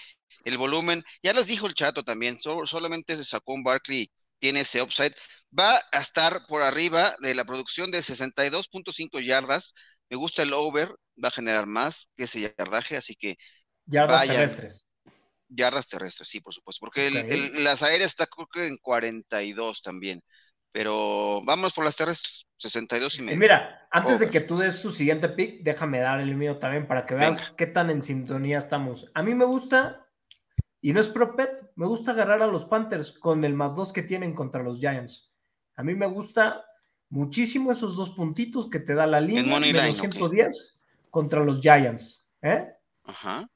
[0.45, 4.81] el volumen, ya les dijo el chato también, solamente se sacó un Barkley tiene ese
[4.81, 5.15] upside.
[5.57, 9.73] Va a estar por arriba de la producción de 62.5 yardas.
[10.09, 10.89] Me gusta el over,
[11.23, 13.37] va a generar más que ese yardaje, así que.
[13.85, 14.87] Yardas terrestres.
[15.49, 16.79] Yardas terrestres, sí, por supuesto.
[16.81, 17.09] Porque
[17.55, 20.21] las aéreas está creo que en 42 también.
[20.71, 23.39] Pero vamos por las terrestres, 62 y medio.
[23.39, 27.05] Mira, antes de que tú des tu siguiente pick, déjame dar el mío también para
[27.05, 29.09] que veas qué tan en sintonía estamos.
[29.15, 30.05] A mí me gusta
[30.81, 34.03] y no es propet, me gusta agarrar a los Panthers con el más dos que
[34.03, 35.26] tienen contra los Giants.
[35.77, 36.65] A mí me gusta
[37.09, 42.27] muchísimo esos dos puntitos que te da la línea de los 110 contra los Giants.
[42.41, 42.67] ¿eh?
[43.03, 43.49] Ajá.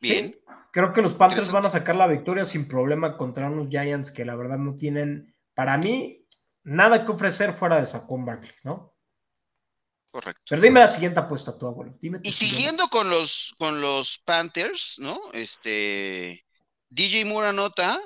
[0.00, 0.38] Bien.
[0.70, 4.24] Creo que los Panthers van a sacar la victoria sin problema contra unos Giants que
[4.24, 6.26] la verdad no tienen, para mí,
[6.62, 8.94] nada que ofrecer fuera de Saquon Barkley, ¿no?
[10.10, 10.42] Correcto.
[10.48, 11.98] Pero dime la siguiente apuesta, tu abuelo.
[12.22, 15.18] y siguiendo con los, con los Panthers, ¿no?
[15.32, 16.44] Este,
[16.90, 18.00] DJ Moore anota,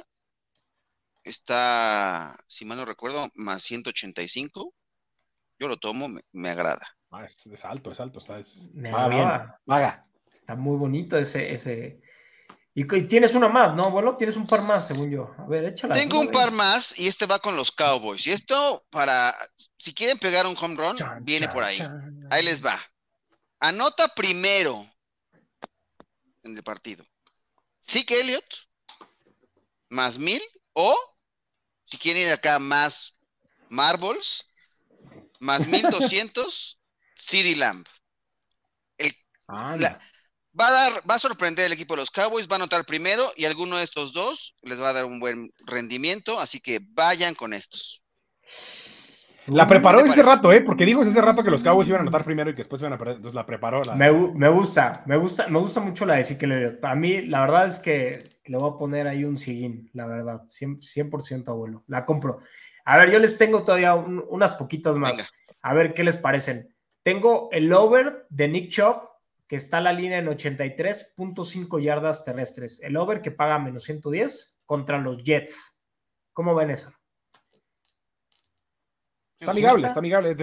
[1.22, 4.74] está, si mal no recuerdo, más 185.
[5.58, 6.86] Yo lo tomo, me, agrada.
[7.10, 8.40] Ah, es, alto, es alto, está,
[8.72, 9.28] me bien,
[10.32, 12.00] Está muy bonito ese, ese,
[12.74, 15.34] y, tienes una más, ¿no, Bueno, Tienes un par más, según yo.
[15.38, 15.94] A ver, échala.
[15.94, 18.26] Tengo un par más y este va con los Cowboys.
[18.26, 19.36] Y esto, para,
[19.78, 21.78] si quieren pegar un home run, viene por ahí.
[22.30, 22.80] Ahí les va.
[23.60, 24.90] Anota primero
[26.42, 27.04] en el partido.
[28.06, 28.44] que Elliott,
[29.90, 30.40] más mil,
[30.72, 30.96] o
[31.92, 33.12] si quieren ir acá más
[33.68, 34.46] Marbles,
[35.40, 36.78] más mil doscientos,
[37.14, 37.84] CD Lamb.
[38.96, 39.14] El,
[39.48, 43.30] Va a, dar, va a sorprender el equipo de los Cowboys, va a anotar primero
[43.36, 47.34] y alguno de estos dos les va a dar un buen rendimiento, así que vayan
[47.34, 48.02] con estos.
[49.46, 50.60] La preparó ese rato, ¿eh?
[50.60, 52.92] Porque dijo ese rato que los Cowboys iban a anotar primero y que después iban
[52.92, 53.16] a perder.
[53.16, 53.82] Entonces la preparó.
[53.96, 57.78] Me, gusta, me gusta, me gusta mucho la de que A mí, la verdad es
[57.78, 60.42] que le voy a poner ahí un siguiente, la verdad.
[60.48, 61.84] 100%, abuelo.
[61.86, 62.40] La compro.
[62.84, 65.14] A ver, yo les tengo todavía unas poquitas más.
[65.60, 66.74] A ver qué les parecen.
[67.02, 69.12] Tengo el over de Nick Chop
[69.46, 72.80] que está la línea en 83.5 yardas terrestres.
[72.82, 75.76] El over que paga menos 110 contra los Jets.
[76.32, 76.90] ¿Cómo ven eso?
[79.42, 80.36] Está amigable, está amigable.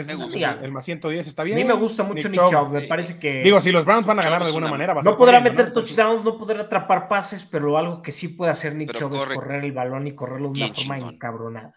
[0.61, 1.57] el más 110 está bien.
[1.57, 2.69] A mí me gusta mucho Nick, Chubb.
[2.69, 3.41] Me parece que.
[3.43, 4.93] Digo, si los Browns van a ganar de alguna manera.
[4.93, 8.93] no podrá meter touchdowns, no podrá atrapar pases, pero algo que sí puede hacer Nick
[8.93, 11.75] Chubb es correr el balón y correrlo de una forma encabronada.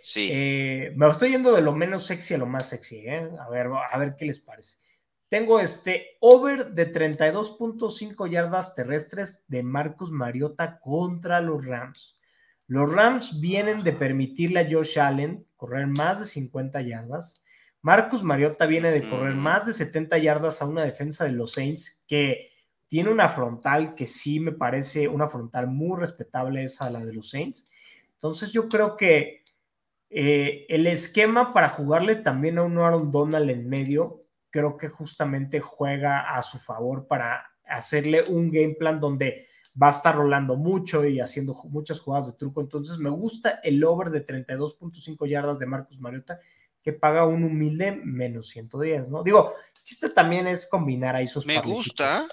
[0.00, 0.28] Sí.
[0.32, 3.06] Eh, me estoy yendo de lo menos sexy a lo más sexy.
[3.06, 3.28] ¿eh?
[3.38, 4.78] A, ver, a ver qué les parece.
[5.28, 12.16] Tengo este over de 32.5 yardas terrestres de Marcus Mariota contra los Rams.
[12.70, 17.42] Los Rams vienen de permitirle a Josh Allen correr más de 50 yardas.
[17.82, 22.04] Marcus Mariota viene de correr más de 70 yardas a una defensa de los Saints
[22.06, 22.52] que
[22.86, 27.30] tiene una frontal que sí me parece una frontal muy respetable esa la de los
[27.30, 27.68] Saints.
[28.12, 29.42] Entonces yo creo que
[30.08, 35.58] eh, el esquema para jugarle también a un Aaron Donald en medio creo que justamente
[35.58, 39.48] juega a su favor para hacerle un game plan donde
[39.80, 42.60] va a estar rolando mucho y haciendo muchas jugadas de truco.
[42.60, 46.40] Entonces me gusta el over de 32.5 yardas de Marcus Mariota
[46.82, 49.22] que paga un humilde menos 110, ¿no?
[49.22, 52.26] Digo, chiste también es combinar ahí sus Me gusta.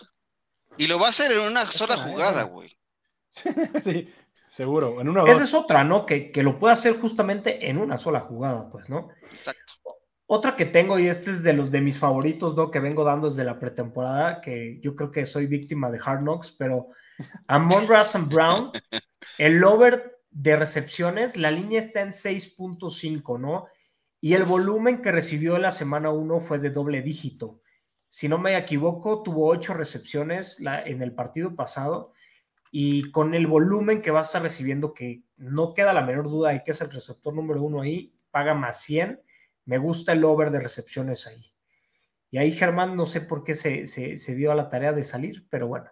[0.77, 2.77] Y lo va a hacer en una sola jugada, güey.
[3.83, 4.07] sí,
[4.49, 5.01] seguro.
[5.01, 6.05] En una Esa es otra, ¿no?
[6.05, 9.09] Que, que lo puede hacer justamente en una sola jugada, pues, ¿no?
[9.23, 9.73] Exacto.
[10.27, 12.69] Otra que tengo, y este es de los de mis favoritos, ¿no?
[12.69, 16.51] Que vengo dando desde la pretemporada, que yo creo que soy víctima de Hard Knocks,
[16.51, 16.89] pero
[17.47, 18.71] Amon and Brown,
[19.37, 23.67] el over de recepciones, la línea está en 6.5, ¿no?
[24.19, 27.61] Y el volumen que recibió la semana 1 fue de doble dígito.
[28.07, 32.13] Si no me equivoco, tuvo 8 recepciones en el partido pasado
[32.71, 36.49] y con el volumen que va a estar recibiendo, que no queda la menor duda
[36.49, 39.21] de que es el receptor número uno ahí, paga más 100
[39.67, 41.53] me gusta el over de recepciones ahí.
[42.31, 45.45] Y ahí Germán no sé por qué se, se, dio a la tarea de salir,
[45.49, 45.89] pero bueno.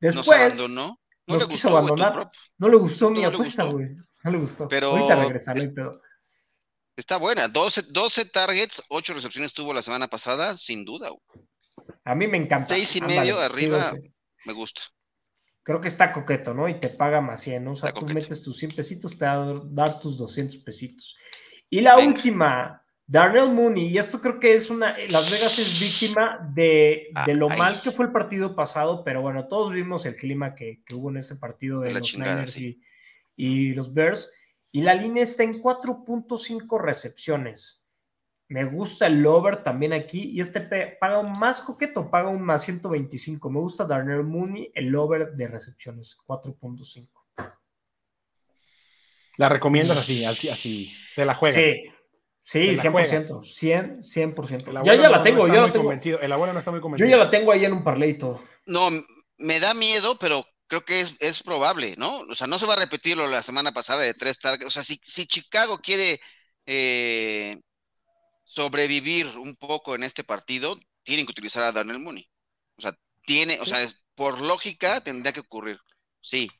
[0.00, 2.30] Después no le quiso abandonar.
[2.58, 3.88] No le gustó mi apuesta, güey.
[4.22, 4.68] No le gustó.
[4.68, 6.00] Pero Ahorita regresaré, pero...
[6.96, 7.48] Está buena.
[7.48, 11.10] 12, 12 targets, 8 recepciones tuvo la semana pasada, sin duda.
[12.04, 12.74] A mí me encanta.
[12.74, 13.94] 6 y medio arriba,
[14.44, 14.82] me gusta.
[15.62, 16.68] Creo que está coqueto, ¿no?
[16.68, 17.72] Y te paga más 100, ¿no?
[17.72, 21.16] O sea, tú metes tus 100 pesitos, te va a dar tus 200 pesitos.
[21.68, 22.79] Y la última,
[23.10, 27.48] Darnell Mooney, y esto creo que es una, Las Vegas es víctima de, ah, lo
[27.48, 31.16] mal que fue el partido pasado, pero bueno, todos vimos el clima que, hubo en
[31.16, 32.56] ese partido de, los Niners
[33.36, 34.32] y, los Bears,
[34.70, 37.90] y la línea está en 4.5 recepciones.
[38.46, 42.62] Me gusta el over también aquí, y este paga un más coqueto, paga un más
[42.62, 43.50] 125.
[43.50, 47.08] Me gusta Darnell Mooney, el over de recepciones, 4.5.
[49.36, 51.60] La recomiendas así, así, así, te la juegas.
[51.60, 51.90] Sí,
[52.42, 54.84] sí, 100%, 100, 100%.
[54.84, 55.92] Yo ya la tengo, yo la tengo.
[55.92, 57.08] El abuelo no está muy convencido.
[57.08, 58.42] Yo ya la tengo ahí en un parleito.
[58.66, 58.90] No,
[59.38, 62.20] me da miedo, pero creo que es, es, probable, ¿no?
[62.20, 64.66] O sea, no se va a repetir lo de la semana pasada de tres targets.
[64.66, 66.20] O sea, si, si Chicago quiere
[66.66, 67.60] eh,
[68.44, 72.28] sobrevivir un poco en este partido, tienen que utilizar a Daniel Mooney.
[72.76, 75.78] O sea, tiene, o sea, por lógica tendría que ocurrir.
[76.20, 76.50] Sí,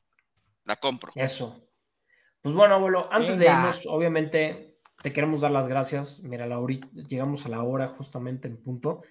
[0.65, 1.11] la compro.
[1.15, 1.61] Eso.
[2.41, 4.70] Pues bueno, abuelo, antes de irnos, obviamente,
[5.01, 6.21] te queremos dar las gracias.
[6.23, 9.01] Mira, ahorita llegamos a la hora justamente en punto.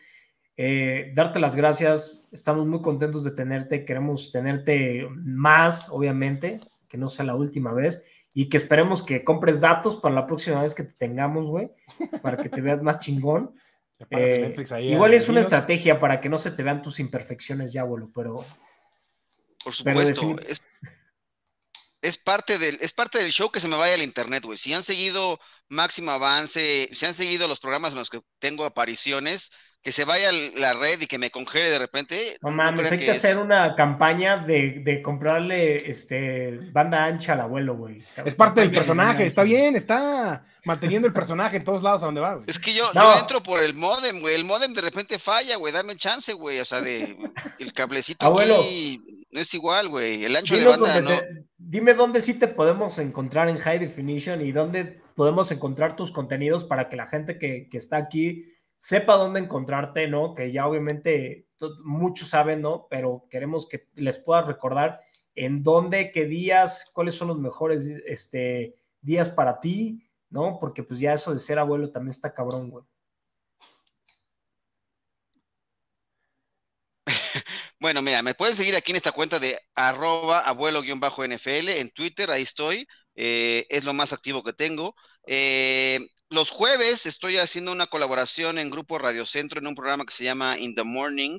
[0.56, 7.08] Eh, darte las gracias, estamos muy contentos de tenerte, queremos tenerte más, obviamente, que no
[7.08, 10.82] sea la última vez y que esperemos que compres datos para la próxima vez que
[10.82, 11.70] te tengamos, güey,
[12.20, 13.54] para que te veas más chingón.
[14.10, 18.10] Eh, igual es una estrategia para que no se te vean tus imperfecciones ya, abuelo,
[18.14, 18.44] pero...
[19.64, 20.62] Por supuesto, es,
[22.18, 24.56] parte del, es parte del show que se me vaya al internet, güey.
[24.58, 25.38] Si han seguido
[25.68, 29.50] Máximo Avance, si han seguido los programas en los que tengo apariciones,
[29.82, 32.36] que se vaya la red y que me congele de repente.
[32.42, 38.02] No mames, hay que, hacer una campaña de, comprarle este banda ancha al abuelo, güey.
[38.24, 42.20] Es parte del personaje, está bien, está manteniendo el personaje en todos lados a donde
[42.20, 42.44] va, güey.
[42.46, 44.34] Es que yo, yo entro por el modem, güey.
[44.34, 45.72] El modem de repente falla, güey.
[45.72, 46.60] Dame chance, güey.
[46.60, 47.16] O sea, de
[47.58, 50.24] el cablecito abuelo, aquí no es igual, güey.
[50.24, 51.10] El ancho de banda no.
[51.56, 56.64] dime dónde sí te podemos encontrar en High Definition y dónde podemos encontrar tus contenidos
[56.64, 58.44] para que la gente que, que está aquí
[58.80, 60.34] sepa dónde encontrarte, ¿no?
[60.34, 61.46] Que ya obviamente
[61.84, 62.86] muchos saben, ¿no?
[62.88, 65.02] Pero queremos que les puedas recordar
[65.34, 70.58] en dónde, qué días, cuáles son los mejores este, días para ti, ¿no?
[70.58, 72.84] Porque pues ya eso de ser abuelo también está cabrón, güey.
[77.78, 82.42] Bueno, mira, me pueden seguir aquí en esta cuenta de arroba abuelo-nfl en Twitter, ahí
[82.42, 82.86] estoy.
[83.22, 84.96] Eh, es lo más activo que tengo.
[85.26, 86.00] Eh,
[86.30, 90.24] los jueves estoy haciendo una colaboración en Grupo Radio Centro en un programa que se
[90.24, 91.38] llama In the Morning,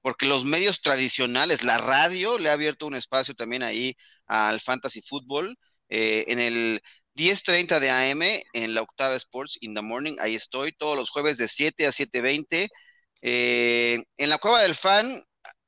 [0.00, 3.94] porque los medios tradicionales, la radio, le ha abierto un espacio también ahí
[4.26, 5.58] al Fantasy Football.
[5.90, 10.72] Eh, en el 10:30 de AM en la Octava Sports In the Morning, ahí estoy
[10.72, 12.70] todos los jueves de 7 a 7:20.
[13.20, 15.22] en la Cueva del Fan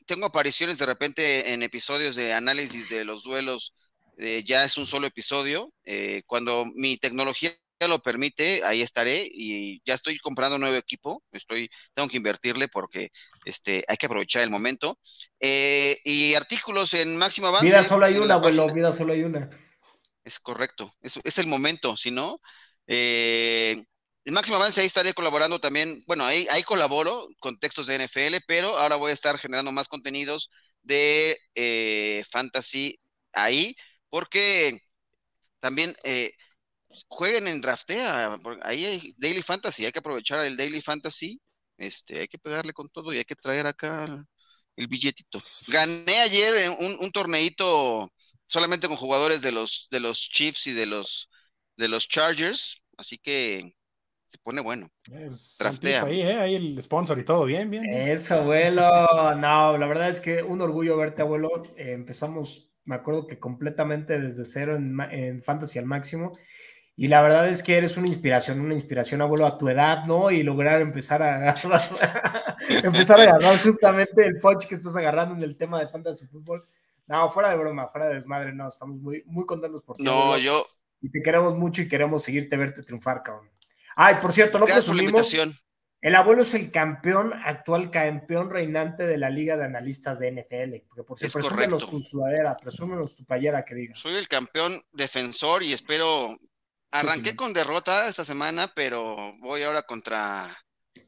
[0.07, 3.75] tengo apariciones de repente en episodios de análisis de los duelos
[4.23, 5.73] eh, ya es un solo episodio.
[5.83, 11.23] Eh, cuando mi tecnología lo permite, ahí estaré y ya estoy comprando un nuevo equipo.
[11.33, 13.13] Estoy, tengo que invertirle porque
[13.47, 14.99] este, hay que aprovechar el momento.
[15.41, 17.67] Eh, y artículos en máximo avance.
[17.67, 19.49] Vida solo hay una, abuelo, vida solo hay una.
[20.23, 22.43] Es correcto, es, es el momento, si no.
[22.87, 23.87] en
[24.27, 28.77] máximo avance ahí estaré colaborando también, bueno, ahí, ahí colaboro con textos de NFL, pero
[28.77, 30.51] ahora voy a estar generando más contenidos
[30.83, 31.39] de
[32.31, 33.01] fantasy
[33.33, 33.75] ahí
[34.11, 34.81] porque
[35.61, 36.33] también eh,
[37.09, 41.41] jueguen en Draftea, ahí hay Daily Fantasy, hay que aprovechar el Daily Fantasy,
[41.79, 44.25] este, hay que pegarle con todo y hay que traer acá
[44.77, 45.41] el, billetito.
[45.69, 48.13] Gané ayer un, un torneito
[48.47, 51.31] solamente con jugadores de los, de los Chiefs y de los,
[51.77, 53.75] de los Chargers, así que
[54.31, 54.89] se pone bueno.
[55.59, 56.05] Draftea.
[56.05, 56.37] Ahí, ¿eh?
[56.37, 57.85] ahí el sponsor y todo, bien, bien.
[57.85, 59.35] Eso, abuelo.
[59.35, 61.65] No, la verdad es que un orgullo verte, abuelo.
[61.77, 66.33] Eh, empezamos me acuerdo que completamente desde cero en, Fantasy al máximo.
[66.97, 70.33] Y la verdad es que eres una inspiración, una inspiración, abuelo, a tu edad, ¿no?
[70.33, 71.83] Y lograr empezar a agarrar,
[72.69, 76.67] empezar a agarrar justamente el punch que estás agarrando en el tema de fantasy fútbol.
[77.07, 80.03] No, fuera de broma, fuera de desmadre, no, estamos muy, muy contentos por ti.
[80.03, 80.67] No, yo.
[81.01, 83.49] Y te queremos mucho y queremos seguirte, verte triunfar, cabrón.
[83.95, 85.33] Ay, por cierto, no presumimos.
[86.01, 90.87] El abuelo es el campeón, actual campeón reinante de la Liga de Analistas de NFL.
[90.89, 93.95] Porque por cierto, presúmenos tu sudadera, presúmenos tu playera que diga.
[93.95, 96.37] Soy el campeón defensor y espero.
[96.93, 100.49] Arranqué con derrota esta semana, pero voy ahora contra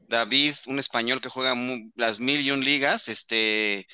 [0.07, 1.55] David, un español que juega
[1.95, 3.85] las mil y un ligas, este,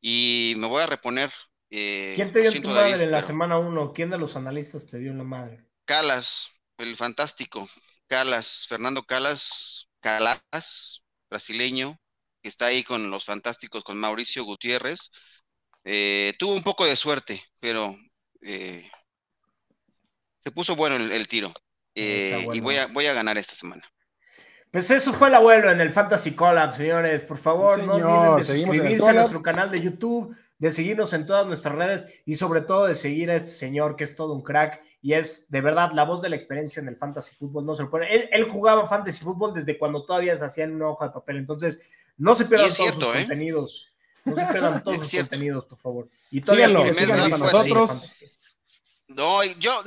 [0.00, 1.30] y me voy a reponer.
[1.70, 3.92] Eh, ¿Quién te dio tu madre en la semana uno?
[3.92, 5.64] ¿Quién de los analistas te dio en la madre?
[5.86, 7.66] Calas, el fantástico.
[8.06, 11.98] Calas, Fernando Calas, Calas, brasileño,
[12.42, 15.10] que está ahí con los fantásticos, con Mauricio Gutiérrez.
[15.84, 17.96] Eh, tuvo un poco de suerte, pero
[18.42, 18.88] eh,
[20.40, 21.52] se puso bueno el, tiro.
[21.94, 23.84] Eh, y voy a, voy a ganar esta semana.
[24.70, 27.22] Pues eso fue el abuelo en el Fantasy Collab, señores.
[27.22, 31.46] Por favor, no olviden de suscribirse a nuestro canal de YouTube, de seguirnos en todas
[31.46, 34.82] nuestras redes y sobre todo de seguir a este señor que es todo un crack
[35.00, 37.64] y es de verdad la voz de la experiencia en el fantasy fútbol.
[37.64, 40.88] No se lo Él, él, jugaba fantasy fútbol desde cuando todavía se hacía en una
[40.88, 41.36] hoja de papel.
[41.36, 41.80] Entonces,
[42.16, 43.18] no se pierdan todos sus ¿eh?
[43.20, 43.88] contenidos.
[44.24, 46.08] No se pierdan todos sus contenidos, por favor.
[46.30, 48.18] Y todavía síganos a nosotros.
[49.06, 49.82] No, yo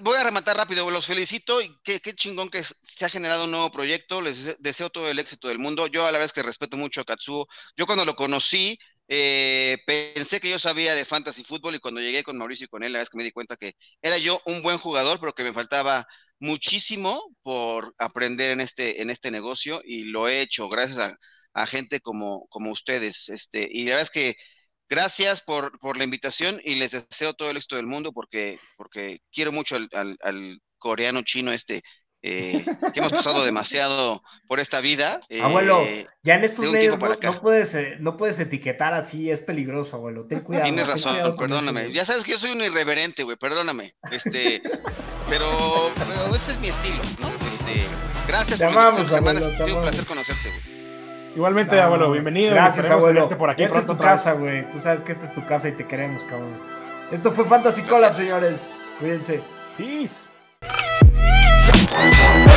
[0.00, 3.50] voy a rematar rápido, los felicito y qué, qué, chingón que se ha generado un
[3.50, 5.86] nuevo proyecto, les deseo todo el éxito del mundo.
[5.86, 10.40] Yo a la vez que respeto mucho a Katsuo, yo cuando lo conocí eh, pensé
[10.40, 12.98] que yo sabía de fantasy fútbol y cuando llegué con Mauricio y con él, la
[13.00, 16.06] vez que me di cuenta que era yo un buen jugador, pero que me faltaba
[16.40, 20.98] muchísimo por aprender en este, en este negocio y lo he hecho gracias
[21.54, 23.28] a, gente como, como ustedes.
[23.30, 24.36] Este, y la verdad es que
[24.88, 29.20] gracias por, por, la invitación y les deseo todo el éxito del mundo porque, porque
[29.32, 29.88] quiero mucho al,
[30.22, 31.82] al, coreano chino este.
[32.22, 35.20] Eh, que hemos pasado demasiado por esta vida.
[35.42, 39.96] abuelo, eh, ya en estos medios no, puedes, eh, no puedes etiquetar así, es peligroso,
[39.96, 40.26] abuelo.
[40.26, 40.64] Ten cuidado.
[40.64, 41.92] Tienes razón, perdóname.
[41.92, 43.94] ya sabes que yo soy un irreverente, güey, perdóname.
[44.10, 44.60] Este,
[45.28, 47.28] pero, pero este es mi estilo, ¿no?
[47.28, 47.86] Este,
[48.26, 50.76] gracias por amamos, abuelo, Ha sido un placer conocerte, güey.
[51.36, 52.54] Igualmente, abuelo, bienvenido.
[52.54, 53.28] Gracias, abuelo.
[53.28, 54.68] Por aquí esta es tu casa, güey.
[54.70, 56.58] Tú sabes que esta es tu casa y te queremos, cabrón.
[57.12, 58.72] Esto fue Fantasy Collab, señores.
[58.98, 59.42] Cuídense.
[59.76, 60.30] Peace.
[61.76, 62.55] Música